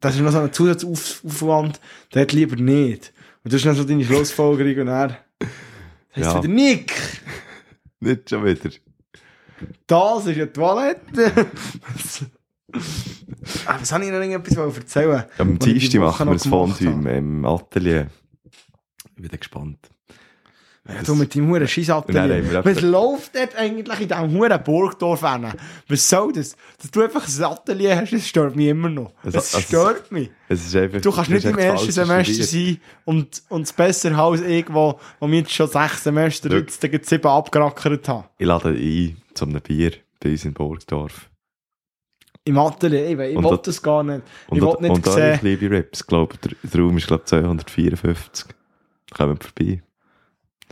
[0.00, 1.80] das ist noch so ein Zusatzaufwand,
[2.12, 3.14] der hat lieber nicht.
[3.42, 5.24] Und das ist dann so deine Schlussfolgerung und er
[6.14, 6.42] heißt Ja.
[6.44, 6.92] wieder Nick.
[8.00, 8.68] Nicht schon wieder.
[9.86, 11.32] Das ist eine Toilette.
[13.64, 15.24] ah, was habe ich noch irgendetwas erzählen?
[15.38, 18.08] Am Dienstag machen wir gemacht Fondue im, Atelier.
[19.16, 19.88] Ich bin gespannt.
[20.96, 25.46] Ja, du mit deinem huren wir Was läuft dort eigentlich in diesem huren Burgdorf hin?
[25.88, 26.56] Was soll das?
[26.80, 29.12] Dass du einfach ein Atelier hast, das stört mich immer noch.
[29.22, 30.30] Das also- stört mich.
[30.48, 34.16] Es ist einfach, Du kannst es nicht im ersten Semester sein und, und es besser
[34.18, 38.24] als irgendwo, wo wir jetzt schon sechs Semester jetzt sieben abgerackert haben.
[38.38, 41.30] Ich lade ein zu einem Bier bei uns in Burgdorf.
[42.44, 44.22] Im Atelier, ich, will das- das gar nicht.
[44.48, 45.38] Und, ich und, nicht und sehen.
[45.42, 45.86] liebe.
[45.92, 48.46] Ich glaube, der, der Raum ist glaube 254.
[49.12, 49.82] Kommen wir vorbei.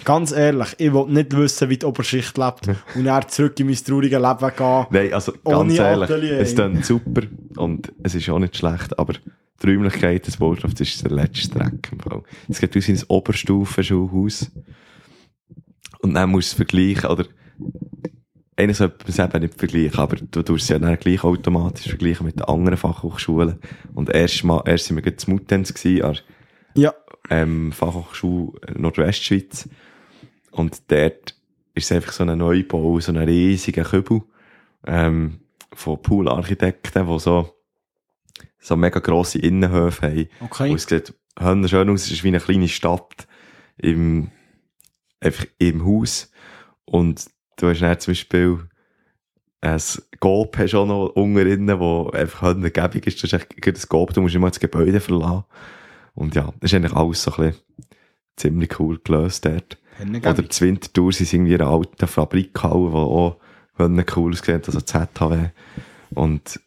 [0.04, 3.76] Ganz ehrlich, ich will nicht wissen, wie die Oberschicht lebt und dann zurück in mein
[3.76, 4.86] trauriges Leben gehen.
[4.90, 7.22] Nein, also ganz ehrlich, Atelier, es klingt super
[7.56, 9.14] und es ist auch nicht schlecht, aber
[9.62, 11.90] die Räumlichkeit des Burgdorfs ist der letzte Dreck.
[12.48, 14.50] Es geht aus ins Oberstufenschulhaus
[16.00, 17.26] und dann musst du es vergleichen, oder
[18.56, 21.88] einer sollte man es eben nicht vergleichen, aber du tust es ja dann gleich automatisch
[21.88, 23.60] vergleichen mit den anderen Fachhochschulen.
[23.94, 26.18] Und erst mal, erst sind wir gerade zu Muttens gewesen, an
[26.74, 26.94] Ja,
[27.30, 29.68] ähm, Fachhochschule Nordwestschweiz.
[30.50, 31.34] Und dort
[31.74, 34.22] ist es einfach so ein Neubau, so ein riesiger Kübel,
[34.86, 35.40] ähm,
[35.72, 37.54] von Poolarchitekten, die so,
[38.58, 40.28] so mega grosse Innenhöfe haben.
[40.40, 40.70] okay.
[40.70, 43.28] Und es sieht schön aus, es ist wie eine kleine Stadt
[43.76, 44.30] im,
[45.20, 46.32] einfach im Haus.
[46.84, 47.26] Und
[47.56, 48.68] du hast dann zum Beispiel
[49.60, 49.80] ein
[50.20, 53.22] Gob hast auch noch unten drin, wo einfach gäbig ist.
[53.22, 55.44] Das ist echt ein Gob, du musst immer das Gebäude verlassen.
[56.14, 57.62] Und ja, das ist eigentlich alles so ein bisschen
[58.36, 59.78] ziemlich cool gelöst dort.
[60.00, 65.48] Oder zur Wintertour sind irgendwie in einer alten Fabrikhalle, die auch cool aussehen, also ZHW.
[66.10, 66.60] Und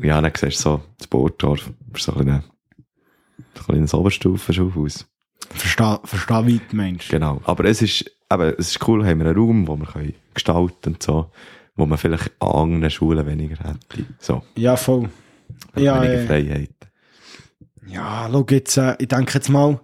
[0.00, 2.44] ja, dann siehst du so das Bordorf, so ein kleines,
[3.54, 5.06] so ein kleines Oberstufenschulhaus.
[5.50, 7.08] Verstehe, verstehe wie du meinst.
[7.08, 7.40] Genau.
[7.44, 10.94] Aber es ist, eben, es ist cool, haben wir einen Raum, wo wir können gestalten
[10.94, 11.30] und so,
[11.76, 14.06] wo man vielleicht an anderen Schulen weniger hätte.
[14.18, 15.10] So, Ja, voll.
[15.76, 16.70] Ja, weniger äh, Freiheit.
[17.86, 19.80] Ja, schau jetzt, äh, ich denke jetzt mal,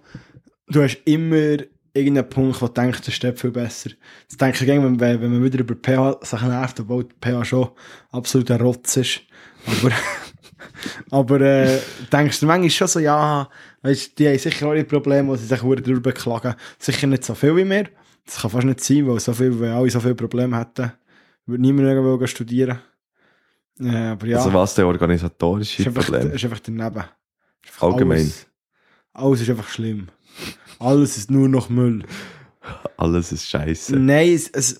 [0.67, 1.57] du hast immer
[1.93, 3.91] irgendeinen Punkt, wo du denkst, das steht viel besser.
[4.27, 7.69] Das denke ich gerne, wenn, wenn man wieder über PH sich nervt, obwohl PH schon
[8.11, 9.21] absolut ein Rotz ist.
[9.65, 9.91] Aber,
[11.11, 11.79] aber äh,
[12.11, 13.49] denkst du manchmal schon so, ja,
[13.81, 16.55] weißt, die haben sicher auch ihre Probleme, wo sie sich darüber beklagen.
[16.77, 17.89] Sicher nicht so viel wie mir.
[18.25, 20.91] Das kann fast nicht sein, weil, so viel, weil alle so viele Probleme hätten.
[21.45, 22.79] Würde niemand irgendwo studieren.
[23.79, 26.31] Äh, aber ja, Also was der organisatorische ist einfach, Problem?
[26.31, 26.99] ist einfach daneben.
[26.99, 28.19] Ist einfach Allgemein.
[28.19, 28.47] Alles,
[29.13, 30.09] alles ist einfach schlimm.
[30.79, 32.03] Alles ist nur noch Müll.
[32.97, 33.95] Alles ist scheiße.
[33.97, 34.79] Nein, es, es,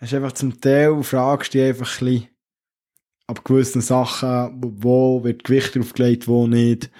[0.00, 2.28] es ist einfach zum Teil, fragst du dich einfach ein bisschen
[3.26, 6.90] ab gewissen Sachen, wo, wird Gewicht drauf gelegt, wo nicht.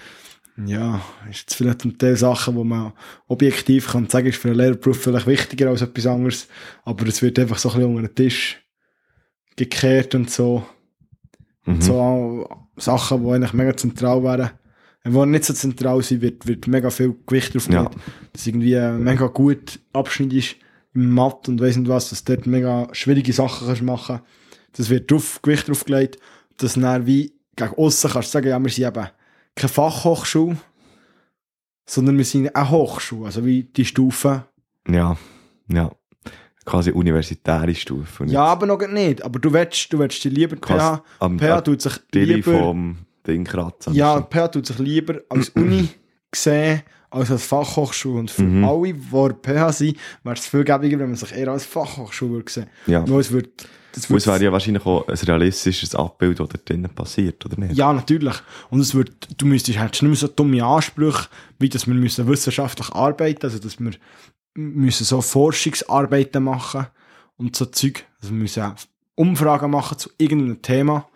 [0.65, 2.93] Ja, ist jetzt vielleicht zum Teil Sachen, wo man
[3.29, 6.49] objektiv kann sagen, ist für einen Lehrberuf vielleicht wichtiger als etwas anderes,
[6.83, 8.63] aber es wird einfach so ein bisschen unter den Tisch
[9.57, 10.67] gekehrt und so.
[11.67, 11.81] Mhm.
[11.83, 14.51] So auch Sachen, die eigentlich mega zentral wären.
[15.07, 17.91] Wenn die nicht so zentral sind, wird, wird mega viel Gewicht drauf Ja.
[18.33, 20.57] Dass irgendwie ein mega gut Abschnitt ist
[20.95, 24.21] im Matt und weiss nicht was, dass du dort mega schwierige Sachen kannst machen
[24.73, 26.19] Das wird drauf, Gewicht drauf gelegt.
[26.57, 29.07] Dass du dann wie gegen aussen kannst du sagen, ja, wir sind eben
[29.55, 30.57] keine Fachhochschule,
[31.87, 33.27] sondern wir sind eine Hochschule.
[33.27, 34.43] Also wie die Stufen.
[34.89, 35.17] Ja,
[35.69, 35.91] ja.
[36.65, 38.25] Quasi universitäre Stufe.
[38.25, 39.23] Ja, aber noch nicht.
[39.23, 41.05] Aber du willst, du willst dich lieber PH.
[41.21, 42.59] PH tut sich lieber...
[42.59, 43.95] vom Ding kratzen.
[43.95, 45.89] Ja, PH tut sich lieber als Uni
[46.35, 48.19] sehen als als Fachhochschule.
[48.21, 48.65] Und für Mhm.
[48.65, 52.51] alle, die PH sind, wäre es viel gäbiger, wenn man sich eher als Fachhochschule würde
[52.51, 53.05] sehen Ja.
[53.05, 53.31] Es
[53.93, 57.59] das Und es wäre ja wahrscheinlich auch ein realistisches Abbild, was da drinnen passiert, oder
[57.59, 57.77] nicht?
[57.77, 58.35] ja, natürlich.
[58.69, 59.11] Und es wird,
[59.41, 63.59] du müsstest, hättest nicht mehr so dumme Ansprüche, wie dass wir müssen wissenschaftlich arbeiten, also
[63.59, 63.93] dass wir
[64.55, 66.87] müssen so Forschungsarbeiten machen
[67.39, 68.05] und so Zeug.
[68.21, 68.75] Also wir müssen auch
[69.15, 71.09] Umfragen machen zu irgendeinem Thema,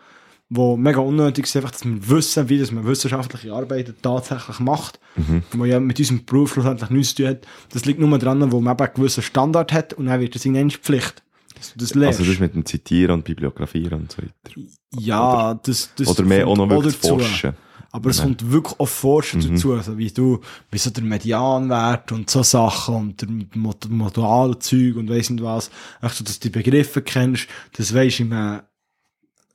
[0.53, 4.99] wo mega unnötig ist, einfach, dass wir wissen, wie das man wissenschaftliche Arbeiten tatsächlich macht,
[5.17, 5.43] Mhm.
[5.53, 7.47] wo ja mit unserem Beruf schlussendlich nichts zu tun hat.
[7.73, 10.45] Das liegt nur daran, wo man eben einen gewissen Standard hat und dann wird das
[10.45, 11.23] irgendwann Pflicht,
[11.57, 12.19] dass du das lernst.
[12.21, 14.61] Also das mit dem Zitieren und Bibliografieren und so weiter.
[14.99, 17.55] ja, das, das Oder mehr auch noch wirklich forschen.
[17.93, 18.25] Aber es Ja.
[18.25, 19.55] kommt wirklich auf Forschen Mhm.
[19.55, 20.41] dazu, also wie du,
[20.71, 25.71] wie so der Medianwert und so Sachen und der Mod Modalzeug und weiss nicht was.
[26.01, 28.61] Echt so, dass du die Begriffe kennst, das weisst im, äh,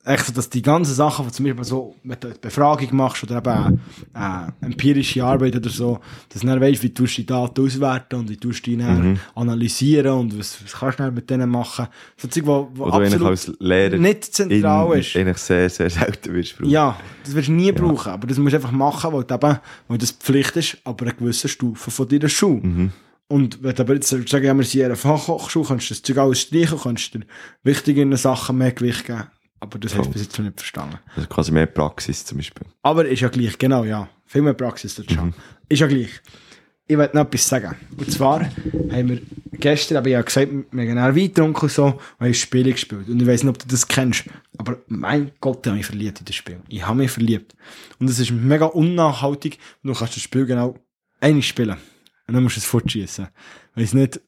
[0.06, 3.38] echt so, dass die ganzen Sachen, die zum Beispiel so mit der Befragung machst oder
[3.38, 3.80] eben
[4.14, 5.98] äh, empirische Arbeit oder so,
[6.28, 8.76] dass du dann weisst, wie tust du die Daten auswerten und wie tust du die
[8.76, 9.18] Mhm.
[9.34, 11.88] analysieren und was, was kannst du dann mit denen machen.
[12.16, 15.16] So Zeug, wo, wo Wo du eigentlich absolut als Lehrer nicht zentral in, ist.
[15.16, 16.70] eigentlich sehr, sehr selten wirst brauchen.
[16.70, 19.58] Ja, das wirst du nie brauchen, aber das musst du einfach machen, weil, du eben,
[19.88, 22.60] weil das Pflicht ist, aber eine gewisse Stufe von deiner Schule.
[22.62, 22.92] Mhm.
[23.28, 26.02] Und wenn du aber jetzt sagst, ja, wir sind in einer Fachhochschule, kannst du das
[26.02, 27.26] Zeug alles streichen, kannst du dir
[27.64, 29.24] wichtigeren Sachen mehr Gewicht geben.
[29.60, 30.12] Aber das hast du Voll.
[30.12, 30.98] bis jetzt noch nicht verstanden.
[31.14, 32.66] Also quasi mehr Praxis zum Beispiel.
[32.82, 34.08] Aber ist ja gleich, genau, ja.
[34.26, 35.14] Viel mehr Praxis dort Mhm.
[35.14, 35.34] schon.
[35.68, 36.10] Ist ja gleich.
[36.88, 37.74] Ich wollte noch etwas sagen.
[37.96, 39.20] Und zwar haben wir
[39.52, 43.08] gestern, aber ich habe gesagt, wir haben Wein getrunken und so, und haben Spiele gespielt.
[43.08, 44.24] Und ich weiß nicht, ob du das kennst.
[44.58, 46.60] Aber mein Gott, ich habe mich verliebt in das Spiel.
[46.68, 47.56] Ich habe mich verliebt.
[47.98, 49.58] Und es ist mega unnachhaltig.
[49.82, 50.76] Du kannst das Spiel genau
[51.20, 51.76] einmal spielen.
[52.28, 53.28] Und dann musst du es fortschießen.
[53.74, 54.20] Weiß nicht,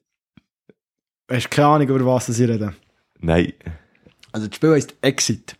[1.30, 2.74] hast du keine Ahnung, über was ich rede.
[3.20, 3.52] Nein.
[4.32, 5.56] Also das Spiel heisst Exit.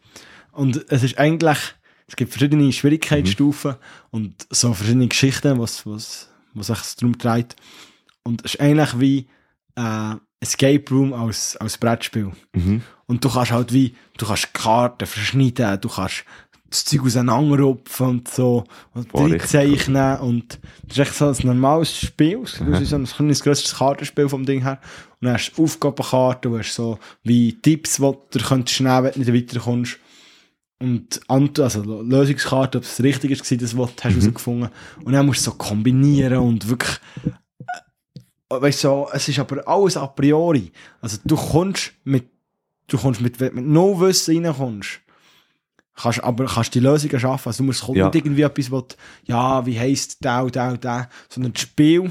[0.52, 1.58] Und es ist eigentlich,
[2.06, 3.76] es gibt verschiedene Schwierigkeitsstufen
[4.10, 7.54] und so verschiedene Geschichten, was, was, was sich darum dreht.
[8.22, 9.28] Und es ist eigentlich wie
[9.76, 12.32] äh, Escape Room als, als Brettspiel.
[12.52, 12.82] Mhm.
[13.06, 16.24] Und du kannst halt wie, du kannst Karten verschneiden, du kannst
[16.70, 18.64] das Zeug auseinanderrupfen und so,
[18.94, 22.78] und Boah, zeichnen und das ist echt so ein normales Spiel, es Aha.
[22.78, 24.78] ist so ein kleines, grösseres Kartenspiel vom Ding her.
[25.20, 29.12] Und dann hast du Aufgabenkarten, du hast so wie Tipps, die du könntest schnell, wenn
[29.12, 29.98] du nicht weiterkommst.
[30.80, 34.20] Und also Lösungskarten, ob es richtig ist, das, was du hast Mhm.
[34.20, 34.68] herausgefunden.
[35.04, 36.98] Und dann musst du so kombinieren und wirklich
[38.50, 40.70] äh, weißt du, so, es ist aber alles a priori.
[41.00, 42.28] Also du kommst mit,
[42.86, 45.00] du kommst mit, mit no Wissen reinkommst,
[46.00, 47.48] kannst aber kannst die Lösungen schaffen.
[47.48, 48.06] Also du musst kommt Ja.
[48.06, 48.84] nicht irgendwie etwas, was,
[49.24, 52.10] ja, wie heisst der und der und der, sondern das Spiel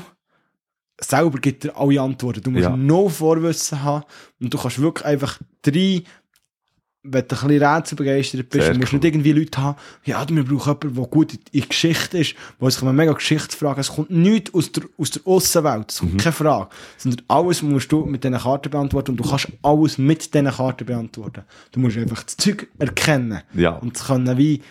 [0.99, 2.41] selber gibt dir alle Antworten.
[2.41, 2.75] Du musst Ja.
[2.75, 4.03] no Vorwissen haben
[4.41, 6.03] und du kannst wirklich einfach drei
[7.03, 8.99] wenn du ein bisschen rätselbegeistert bist, Sehr du musst cool.
[8.99, 12.69] nicht irgendwie Leute haben, ja, wir brauchen jemanden, der gut in, in Geschichte ist, wo
[12.69, 16.17] sich mega Geschichtsfragen, es kommt nichts aus der, aus der Aussenwelt, es kommt Mhm.
[16.17, 20.33] keine Frage, sondern alles musst du mit diesen Karten beantworten und du kannst alles mit
[20.33, 21.43] diesen Karten beantworten.
[21.71, 23.71] Du musst einfach das Zeug erkennen Ja.
[23.77, 24.61] und können wie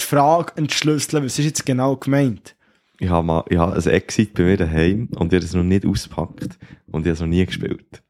[0.00, 2.54] die Frage entschlüsseln, was ist jetzt genau gemeint.
[3.00, 5.62] Ich habe mal, ich habe ein Exit bei mir daheim und ich habe das noch
[5.62, 6.58] nicht ausgepackt
[6.90, 8.02] und ich habe es noch nie gespielt.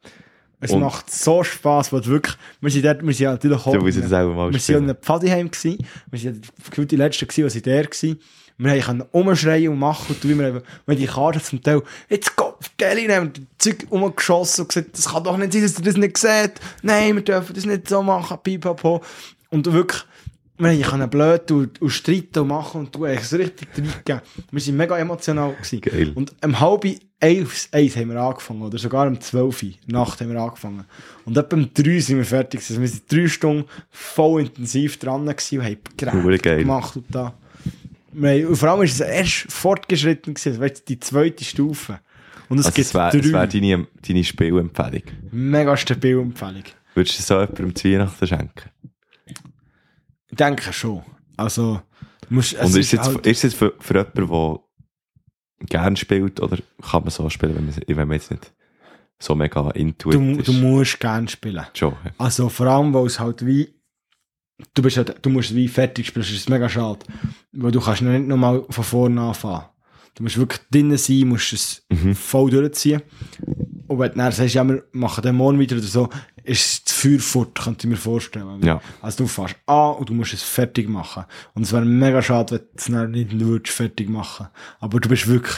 [0.60, 3.72] Es Und- macht so Spass, weil wirklich, wir sind dort, wir sind ja natürlich auch,
[3.72, 5.78] Du musst das auch wir sind ja in einem Pfadiheim gsi,
[6.10, 8.16] wir sind gefühlt die Letzten gsi, die sind der gsi.
[8.60, 12.46] Wir haben können umschreien und machen und wir haben, die Karte zum Teil, jetzt geht,
[12.76, 15.96] Geli, haben die Zeug umgeschossen und gesagt, das kann doch nicht sein, dass ihr das
[15.96, 16.54] nicht seht.
[16.82, 19.00] Nein, wir dürfen das nicht so machen, pipapo.
[19.50, 20.02] Und wirklich,
[20.66, 24.20] haben können blöd und, und streiten und machen und du hast es richtig reingegeben.
[24.50, 25.80] Wir sind mega emotional gewesen.
[25.80, 26.12] Geil.
[26.14, 26.84] Und um halb
[27.20, 30.84] elf, eins haben wir angefangen, oder sogar um zwölf Nacht haben wir angefangen.
[31.24, 32.80] Und etwa um drei sind wir fertig gewesen.
[32.80, 37.34] Wir sind drei Stunden voll intensiv dran gewesen und haben geredet gemacht und da.
[38.12, 42.00] Und vor allem ist es erst fortgeschritten gewesen, du, die zweite Stufe.
[42.48, 45.02] Und es Also gibt es wäre drei wär deine, deine Spielempfehlung.
[45.30, 46.64] mega stabile Empfehlung.
[46.94, 48.70] Würdest du so jemandem zu Weihnachten schenken?
[50.40, 51.02] Ich denke schon.
[51.36, 51.82] Also,
[52.28, 54.28] musst, es Und ist es jetzt, halt- jetzt für, für jemanden,
[55.60, 58.52] der gerne spielt, oder kann man so spielen, wenn man, wenn man jetzt nicht
[59.20, 60.46] so mega intuit du, ist?
[60.46, 61.66] du musst gerne spielen.
[61.74, 61.92] Schon.
[62.04, 62.12] ja.
[62.18, 63.74] Also vor allem, weil es halt wie,
[64.74, 67.00] du bist halt, du musst es wie fertig spielen, das ist mega schade.
[67.50, 69.64] Weil du kannst nicht nochmal von vorne anfangen.
[70.14, 72.14] Du musst wirklich drinnen sein, musst es Mhm.
[72.14, 73.02] voll durchziehen.
[73.88, 76.08] Und wenn du dann sagst, ja, wir machen den morgen wieder oder so,
[76.44, 78.62] ist das Feuer fort, könnte ich mir vorstellen.
[78.62, 78.80] Ja.
[79.02, 81.24] Also du fährst an und du musst es fertig machen.
[81.54, 84.48] Und es wäre mega schade, wenn du es dann nicht würdest fertig machen.
[84.78, 85.56] Aber du bist wirklich,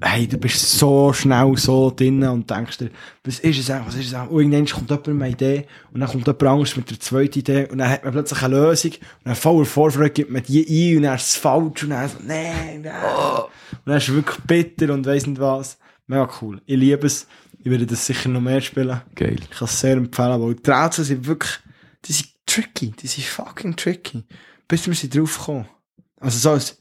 [0.00, 2.90] hey, du bist so schnell so drinnen und denkst dir,
[3.24, 4.30] was ist es eigentlich, was ist es eigentlich?
[4.30, 7.38] Und irgendwann kommt jemand mit einer Idee und dann kommt jemand anderes mit der zweiten
[7.38, 10.92] Idee und dann hat man plötzlich eine Lösung und dann voller Vorfreude gibt man die
[10.92, 12.92] ein und dann ist es falsch und dann so, nein, nein.
[12.92, 15.78] Und dann ist es wirklich bitter und weiss nicht was.
[16.06, 16.60] Mega cool.
[16.66, 17.26] Ich liebe es.
[17.58, 19.00] Ich werde das sicher noch mehr spielen.
[19.14, 19.36] Geil.
[19.40, 21.52] Ich kann es sehr empfehlen, weil die Rätsel sind wirklich,
[22.04, 24.24] die sind tricky, die sind fucking tricky.
[24.66, 25.66] Bis wir sie drauf kommen.
[26.18, 26.78] Also so als,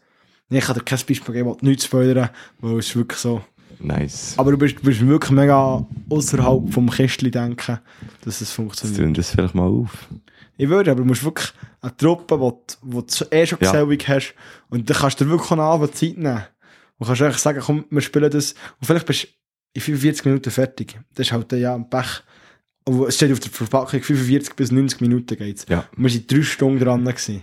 [0.50, 3.44] ich kann dir kein Beispiel geben, ich nichts spoilern, weil es ist wirklich so.
[3.80, 4.34] Nice.
[4.38, 7.80] Aber du bist, du bist wirklich mega außerhalb vom Kästchen denken,
[8.24, 9.00] dass es funktioniert.
[9.00, 10.08] tun das vielleicht mal auf.
[10.58, 11.52] Ich würde, aber du musst wirklich
[11.82, 13.72] eine Truppe, wo, du- eh schon Ja.
[14.08, 14.36] Hast,
[14.70, 16.44] und dann kannst du dir wirklich auch eine Zeit nehmen.
[17.02, 19.28] Und kannst einfach sagen, komm, wir spielen das, und vielleicht bist du
[19.74, 20.99] in 45 Minuten fertig.
[21.16, 22.22] Das ist halt ja ein Pech.
[22.86, 25.66] Und es steht auf der Verpackung, 45 bis 90 Minuten geht's.
[25.68, 25.88] Ja.
[25.97, 27.41] Und wir sind drei Stunden dran gewesen.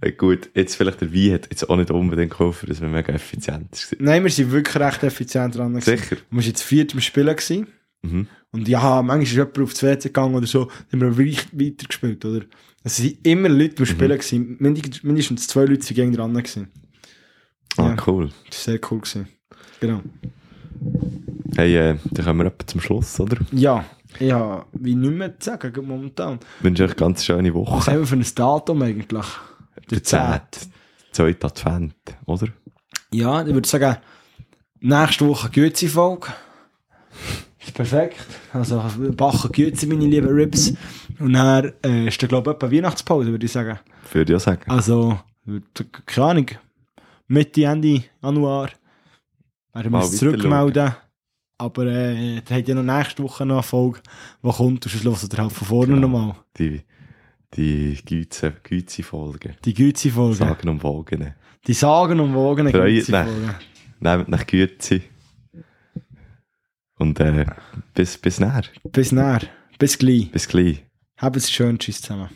[0.00, 3.12] Äh, gut, jetzt vielleicht der Wein hat jetzt auch nicht unbedingt geholfen, dass wir mega
[3.12, 4.00] effizient sind.
[4.00, 5.96] Nein, wir sind wirklich recht effizient dran gewesen.
[5.98, 6.16] Sicher.
[6.30, 7.66] Wir waren jetzt viert im Spielen gewesen.
[8.02, 8.26] Mhm.
[8.50, 12.24] Und ja, manchmal ist jemand aufs WC gegangen oder so, dann haben wir weit- weitergespielt,
[12.24, 12.44] oder?
[12.82, 13.78] Es sind immer Leute Mhm.
[13.78, 14.56] im Spielen gewesen.
[15.04, 16.68] Mindestens, zwei Leute sind gegen dran gewesen.
[17.76, 17.96] Ah, Ja.
[18.06, 18.30] cool.
[18.50, 19.00] Das war sehr cool.
[19.00, 19.28] Gewesen.
[19.80, 20.00] Genau.
[21.56, 23.36] Hey, äh, dann kommen wir etwa zum Schluss, oder?
[23.52, 23.84] Ja,
[24.18, 26.38] ja, wie nicht mehr zu sagen, momentan.
[26.58, 27.90] Ich wünsche euch eine ganz schöne Was Woche.
[27.92, 29.26] haben wir für ein Datum eigentlich?
[29.90, 30.40] Der 10.
[31.12, 31.94] Zweite Advent,
[32.26, 32.48] oder?
[33.12, 33.96] Ja, ich würde sagen,
[34.80, 36.28] nächste Woche Güezi-Folge.
[37.64, 38.16] Ist perfekt.
[38.52, 38.82] Also,
[39.16, 40.72] backen Güezi, meine lieben Ribs.
[41.20, 43.78] Und dann äh, ist dann, glaube ich, etwa Weihnachtspause, würde ich sagen.
[44.12, 44.62] Würde ich auch sagen.
[44.68, 45.18] Also,
[46.06, 46.46] keine Ahnung,
[47.32, 48.70] Mitte, Ende Januar
[49.72, 50.92] werden wir uns zurückmelden.
[51.58, 54.00] Aber äh, da habt ihr noch nächste Woche noch eine Folge,
[54.44, 54.84] die kommt.
[54.84, 56.08] Und sonst hört ihr halt von vorne Genau.
[56.08, 56.34] nochmal.
[56.58, 56.82] Die,
[57.54, 59.54] die Güte, Güte-Folgen.
[59.64, 60.36] Die Güezi-Folge.
[60.36, 61.34] Sagen und Wogen.
[61.66, 63.54] Die sagen und wogen Freut Güezi-Folge.
[64.00, 65.00] Nehmt nach Güte.
[66.98, 67.46] Und äh,
[67.94, 68.64] bis, bis näher.
[68.90, 69.40] Bis näher.
[69.78, 70.30] Bis gleich.
[70.32, 70.84] Bis gleich.
[71.16, 71.78] Habt es schön.
[71.78, 72.28] Tschüss zusammen.